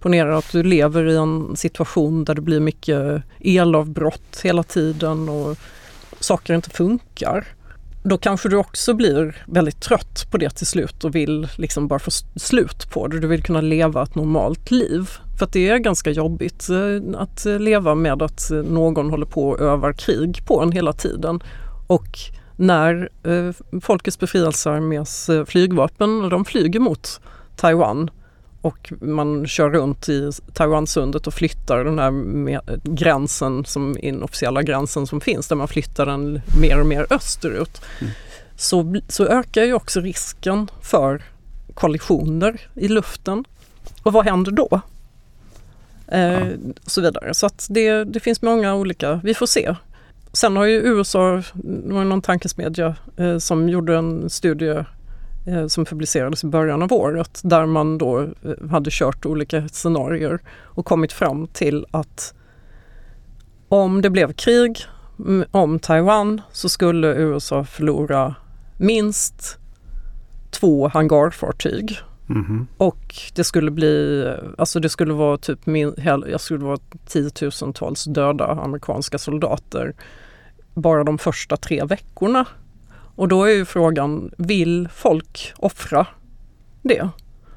Ponera 0.00 0.38
att 0.38 0.52
du 0.52 0.62
lever 0.62 1.08
i 1.08 1.16
en 1.16 1.56
situation 1.56 2.24
där 2.24 2.34
det 2.34 2.40
blir 2.40 2.60
mycket 2.60 3.22
elavbrott 3.40 4.40
hela 4.44 4.62
tiden 4.62 5.28
och 5.28 5.56
saker 6.20 6.54
inte 6.54 6.70
funkar. 6.70 7.46
Då 8.02 8.18
kanske 8.18 8.48
du 8.48 8.56
också 8.56 8.94
blir 8.94 9.44
väldigt 9.46 9.80
trött 9.80 10.26
på 10.30 10.38
det 10.38 10.50
till 10.50 10.66
slut 10.66 11.04
och 11.04 11.14
vill 11.14 11.48
liksom 11.56 11.88
bara 11.88 11.98
få 11.98 12.10
slut 12.36 12.90
på 12.90 13.06
det. 13.06 13.20
Du 13.20 13.26
vill 13.26 13.42
kunna 13.42 13.60
leva 13.60 14.02
ett 14.02 14.14
normalt 14.14 14.70
liv. 14.70 15.10
För 15.38 15.44
att 15.44 15.52
det 15.52 15.68
är 15.68 15.78
ganska 15.78 16.10
jobbigt 16.10 16.68
eh, 16.68 17.20
att 17.20 17.46
eh, 17.46 17.58
leva 17.58 17.94
med 17.94 18.22
att 18.22 18.50
eh, 18.50 18.58
någon 18.58 19.10
håller 19.10 19.26
på 19.26 19.48
och 19.48 19.60
övar 19.60 19.92
krig 19.92 20.46
på 20.46 20.62
en 20.62 20.72
hela 20.72 20.92
tiden. 20.92 21.40
Och 21.86 22.18
när 22.56 23.08
eh, 23.22 23.80
Folkets 23.80 24.18
befrielsearmés 24.18 25.28
eh, 25.28 25.44
flygvapen, 25.44 26.28
de 26.28 26.44
flyger 26.44 26.80
mot 26.80 27.20
Taiwan 27.56 28.10
och 28.66 28.92
man 29.00 29.46
kör 29.46 29.70
runt 29.70 30.08
i 30.08 30.30
Taiwansundet 30.54 31.26
och 31.26 31.34
flyttar 31.34 31.84
den 31.84 31.98
här 31.98 32.60
gränsen, 32.94 33.64
som 33.64 33.96
inofficiella 33.98 34.62
gränsen 34.62 35.06
som 35.06 35.20
finns, 35.20 35.48
där 35.48 35.56
man 35.56 35.68
flyttar 35.68 36.06
den 36.06 36.40
mer 36.60 36.80
och 36.80 36.86
mer 36.86 37.06
österut. 37.10 37.80
Mm. 38.00 38.12
Så, 38.56 39.00
så 39.08 39.26
ökar 39.26 39.64
ju 39.64 39.74
också 39.74 40.00
risken 40.00 40.70
för 40.80 41.22
kollisioner 41.74 42.60
i 42.74 42.88
luften. 42.88 43.44
Och 44.02 44.12
vad 44.12 44.24
händer 44.24 44.52
då? 44.52 44.80
Eh, 46.08 46.20
ja. 46.20 46.44
Så 46.86 47.00
vidare. 47.00 47.34
Så 47.34 47.46
att 47.46 47.66
det, 47.70 48.04
det 48.04 48.20
finns 48.20 48.42
många 48.42 48.74
olika, 48.74 49.20
vi 49.24 49.34
får 49.34 49.46
se. 49.46 49.74
Sen 50.36 50.56
har 50.56 50.64
ju 50.64 50.76
USA, 50.76 51.42
det 51.54 51.94
var 51.94 52.04
någon 52.04 52.22
tankesmedja 52.22 52.96
eh, 53.16 53.38
som 53.38 53.68
gjorde 53.68 53.96
en 53.96 54.30
studie 54.30 54.84
eh, 55.46 55.66
som 55.66 55.84
publicerades 55.84 56.44
i 56.44 56.46
början 56.46 56.82
av 56.82 56.92
året 56.92 57.40
där 57.44 57.66
man 57.66 57.98
då 57.98 58.20
eh, 58.20 58.68
hade 58.70 58.90
kört 58.92 59.26
olika 59.26 59.68
scenarier 59.68 60.38
och 60.62 60.86
kommit 60.86 61.12
fram 61.12 61.46
till 61.46 61.86
att 61.90 62.34
om 63.68 64.02
det 64.02 64.10
blev 64.10 64.32
krig 64.32 64.84
om 65.50 65.78
Taiwan 65.78 66.40
så 66.52 66.68
skulle 66.68 67.14
USA 67.14 67.64
förlora 67.64 68.34
minst 68.78 69.58
två 70.50 70.88
hangarfartyg. 70.88 71.98
Mm 72.28 72.44
-hmm. 72.44 72.66
Och 72.76 73.14
det 73.34 73.44
skulle 73.44 73.70
bli, 73.70 74.24
alltså 74.58 74.80
det 74.80 74.88
skulle 74.88 75.12
vara 75.12 75.38
typ 75.38 75.66
min, 75.66 75.94
jag 76.26 76.40
skulle 76.40 76.64
vara 76.64 76.78
tiotusentals 77.06 78.04
döda 78.04 78.46
amerikanska 78.46 79.18
soldater 79.18 79.94
bara 80.76 81.04
de 81.04 81.18
första 81.18 81.56
tre 81.56 81.84
veckorna. 81.84 82.44
Och 83.16 83.28
då 83.28 83.44
är 83.44 83.50
ju 83.50 83.64
frågan, 83.64 84.30
vill 84.38 84.88
folk 84.94 85.52
offra 85.56 86.06
det? 86.82 87.08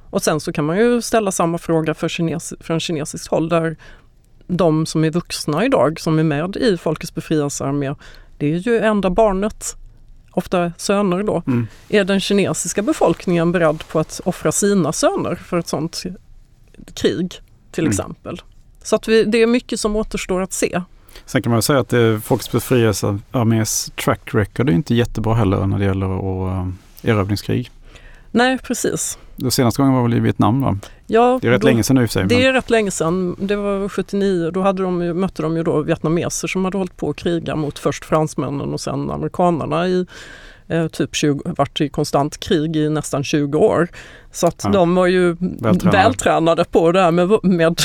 Och 0.09 0.23
sen 0.23 0.39
så 0.39 0.53
kan 0.53 0.65
man 0.65 0.77
ju 0.77 1.01
ställa 1.01 1.31
samma 1.31 1.57
fråga 1.57 1.93
för 1.93 2.09
kines, 2.09 2.53
från 2.59 2.79
kinesiskt 2.79 3.27
håll 3.27 3.49
där 3.49 3.77
de 4.47 4.85
som 4.85 5.03
är 5.03 5.09
vuxna 5.09 5.65
idag 5.65 5.99
som 5.99 6.19
är 6.19 6.23
med 6.23 6.55
i 6.55 6.77
Folkets 6.77 7.15
befrielsearmé, 7.15 7.95
det 8.37 8.53
är 8.53 8.57
ju 8.57 8.79
enda 8.79 9.09
barnet, 9.09 9.75
ofta 10.31 10.71
söner 10.77 11.23
då. 11.23 11.43
Mm. 11.47 11.67
Är 11.89 12.03
den 12.03 12.19
kinesiska 12.19 12.81
befolkningen 12.81 13.51
beredd 13.51 13.87
på 13.87 13.99
att 13.99 14.21
offra 14.25 14.51
sina 14.51 14.93
söner 14.93 15.35
för 15.35 15.57
ett 15.57 15.67
sånt 15.67 16.03
krig 16.93 17.41
till 17.71 17.83
mm. 17.83 17.91
exempel? 17.91 18.41
Så 18.83 18.95
att 18.95 19.07
vi, 19.07 19.23
det 19.23 19.37
är 19.37 19.47
mycket 19.47 19.79
som 19.79 19.95
återstår 19.95 20.41
att 20.41 20.53
se. 20.53 20.81
Sen 21.25 21.41
kan 21.41 21.51
man 21.51 21.61
säga 21.61 21.79
att 21.79 21.89
det, 21.89 22.19
Folkets 22.19 22.51
befrielsearmés 22.51 23.91
track 23.95 24.21
record 24.33 24.69
är 24.69 24.73
inte 24.73 24.95
jättebra 24.95 25.33
heller 25.33 25.65
när 25.65 25.79
det 25.79 25.85
gäller 25.85 26.17
att, 26.17 26.67
uh, 26.67 26.73
erövringskrig. 27.03 27.71
Nej, 28.31 28.57
precis. 28.57 29.17
Den 29.35 29.51
senaste 29.51 29.81
gången 29.81 29.95
var 29.95 30.03
väl 30.03 30.13
i 30.13 30.19
Vietnam 30.19 30.61
va? 30.61 30.77
Ja, 31.07 31.39
det 31.41 31.47
är 31.47 31.51
rätt 31.51 31.61
då, 31.61 31.67
länge 31.67 31.83
sedan 31.83 31.95
nu 31.95 32.03
i 32.03 32.07
sig. 32.07 32.25
Det 32.25 32.35
men... 32.35 32.45
är 32.45 32.53
rätt 32.53 32.69
länge 32.69 32.91
sedan. 32.91 33.35
Det 33.39 33.55
var 33.55 33.89
79. 33.89 34.51
Då 34.51 34.61
hade 34.61 34.83
de, 34.83 35.19
mötte 35.19 35.41
de 35.41 35.57
ju 35.57 35.63
då 35.63 35.81
vietnameser 35.81 36.47
som 36.47 36.65
hade 36.65 36.77
hållit 36.77 36.97
på 36.97 37.09
att 37.09 37.15
kriga 37.15 37.55
mot 37.55 37.79
först 37.79 38.05
fransmännen 38.05 38.73
och 38.73 38.81
sen 38.81 39.11
amerikanerna 39.11 39.87
i 39.87 40.05
eh, 40.69 40.87
typ 40.87 41.15
20, 41.15 41.53
varit 41.57 41.81
i 41.81 41.89
konstant 41.89 42.39
krig 42.39 42.75
i 42.75 42.89
nästan 42.89 43.23
20 43.23 43.57
år. 43.57 43.87
Så 44.31 44.47
att 44.47 44.61
ja. 44.63 44.69
de 44.69 44.95
var 44.95 45.07
ju 45.07 45.35
vältränade. 45.39 45.97
vältränade 45.97 46.65
på 46.65 46.91
det 46.91 47.01
här 47.01 47.11
med, 47.11 47.29
med 47.43 47.81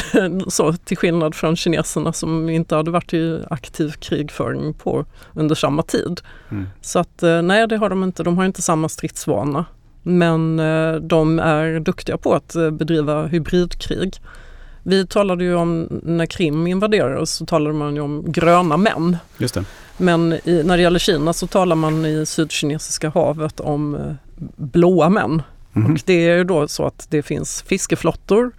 så, 0.49 0.73
till 0.73 0.97
skillnad 0.97 1.35
från 1.35 1.57
kineserna 1.57 2.13
som 2.13 2.49
inte 2.49 2.75
hade 2.75 2.91
varit 2.91 3.15
i 3.15 3.41
aktiv 3.51 3.93
krigföring 3.99 4.75
på 4.75 5.05
under 5.33 5.55
samma 5.55 5.83
tid. 5.83 6.21
Mm. 6.51 6.67
Så 6.81 6.99
att 6.99 7.23
eh, 7.23 7.43
nej, 7.43 7.69
det 7.69 7.77
har 7.77 7.91
de 7.91 8.05
inte. 8.05 8.23
De 8.23 8.39
har 8.39 8.45
inte 8.45 8.63
samma 8.63 8.89
stridsvana. 8.89 9.65
Men 10.03 10.59
eh, 10.59 10.95
de 10.95 11.39
är 11.39 11.81
duktiga 11.81 12.19
på 12.19 12.35
att 12.35 12.55
bedriva 12.73 13.27
hybridkrig. 13.27 14.21
Vi 14.87 15.07
talade 15.07 15.45
ju 15.45 15.55
om 15.55 16.01
när 16.03 16.27
Krim 16.27 16.67
invaderades 16.67 17.31
så 17.31 17.47
talade 17.47 17.75
man 17.75 17.95
ju 17.95 18.01
om 18.01 18.25
gröna 18.27 18.77
män. 18.77 19.17
Just 19.39 19.55
det. 19.55 19.65
Men 19.97 20.33
i, 20.33 20.63
när 20.65 20.77
det 20.77 20.83
gäller 20.83 20.99
Kina 20.99 21.33
så 21.33 21.47
talar 21.47 21.77
man 21.77 22.07
i 22.07 22.27
Sydkinesiska 22.27 23.11
havet 23.11 23.61
om 23.61 23.95
eh, 23.95 24.15
blåa 24.57 25.09
män. 25.09 25.43
Mm. 25.77 25.93
Och 25.93 26.01
det 26.05 26.29
är 26.29 26.37
ju 26.37 26.45
då 26.45 26.69
så 26.69 26.87
att 26.87 27.07
det 27.11 27.23
finns 27.23 27.63
fiskeflottor 27.63 28.53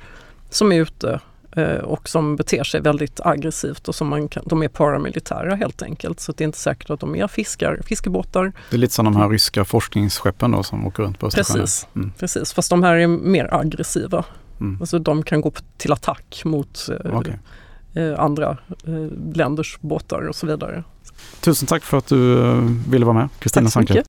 som 0.49 0.71
är 0.71 0.81
ute 0.81 1.19
eh, 1.55 1.77
och 1.77 2.09
som 2.09 2.35
beter 2.35 2.63
sig 2.63 2.81
väldigt 2.81 3.19
aggressivt 3.19 3.87
och 3.87 3.95
som 3.95 4.07
man 4.07 4.27
kan, 4.27 4.43
de 4.45 4.63
är 4.63 4.67
paramilitära 4.67 5.55
helt 5.55 5.81
enkelt. 5.81 6.19
Så 6.19 6.31
det 6.31 6.43
är 6.43 6.45
inte 6.45 6.57
säkert 6.57 6.89
att 6.89 6.99
de 6.99 7.15
är 7.15 7.27
fiskar, 7.27 7.79
fiskebåtar. 7.85 8.53
Det 8.69 8.75
är 8.75 8.79
lite 8.79 8.93
som 8.93 9.05
de 9.05 9.15
här 9.15 9.29
ryska 9.29 9.65
forskningsskeppen 9.65 10.51
då 10.51 10.63
som 10.63 10.87
åker 10.87 11.03
runt 11.03 11.19
på 11.19 11.27
Östersjön. 11.27 11.61
Precis, 11.61 11.87
mm. 11.95 12.11
precis, 12.19 12.53
fast 12.53 12.69
de 12.69 12.83
här 12.83 12.95
är 12.95 13.07
mer 13.07 13.53
aggressiva. 13.53 14.23
Mm. 14.59 14.77
Alltså 14.79 14.99
de 14.99 15.23
kan 15.23 15.41
gå 15.41 15.51
till 15.77 15.91
attack 15.91 16.41
mot 16.45 16.89
eh, 17.05 17.19
okay. 17.19 17.33
eh, 17.93 18.19
andra 18.19 18.57
eh, 18.87 19.07
länders 19.33 19.77
båtar 19.81 20.27
och 20.27 20.35
så 20.35 20.47
vidare. 20.47 20.83
Tusen 21.39 21.67
tack 21.67 21.83
för 21.83 21.97
att 21.97 22.07
du 22.07 22.35
ville 22.89 23.05
vara 23.05 23.15
med, 23.15 23.29
Kristina 23.39 23.69
Sanke. 23.69 24.03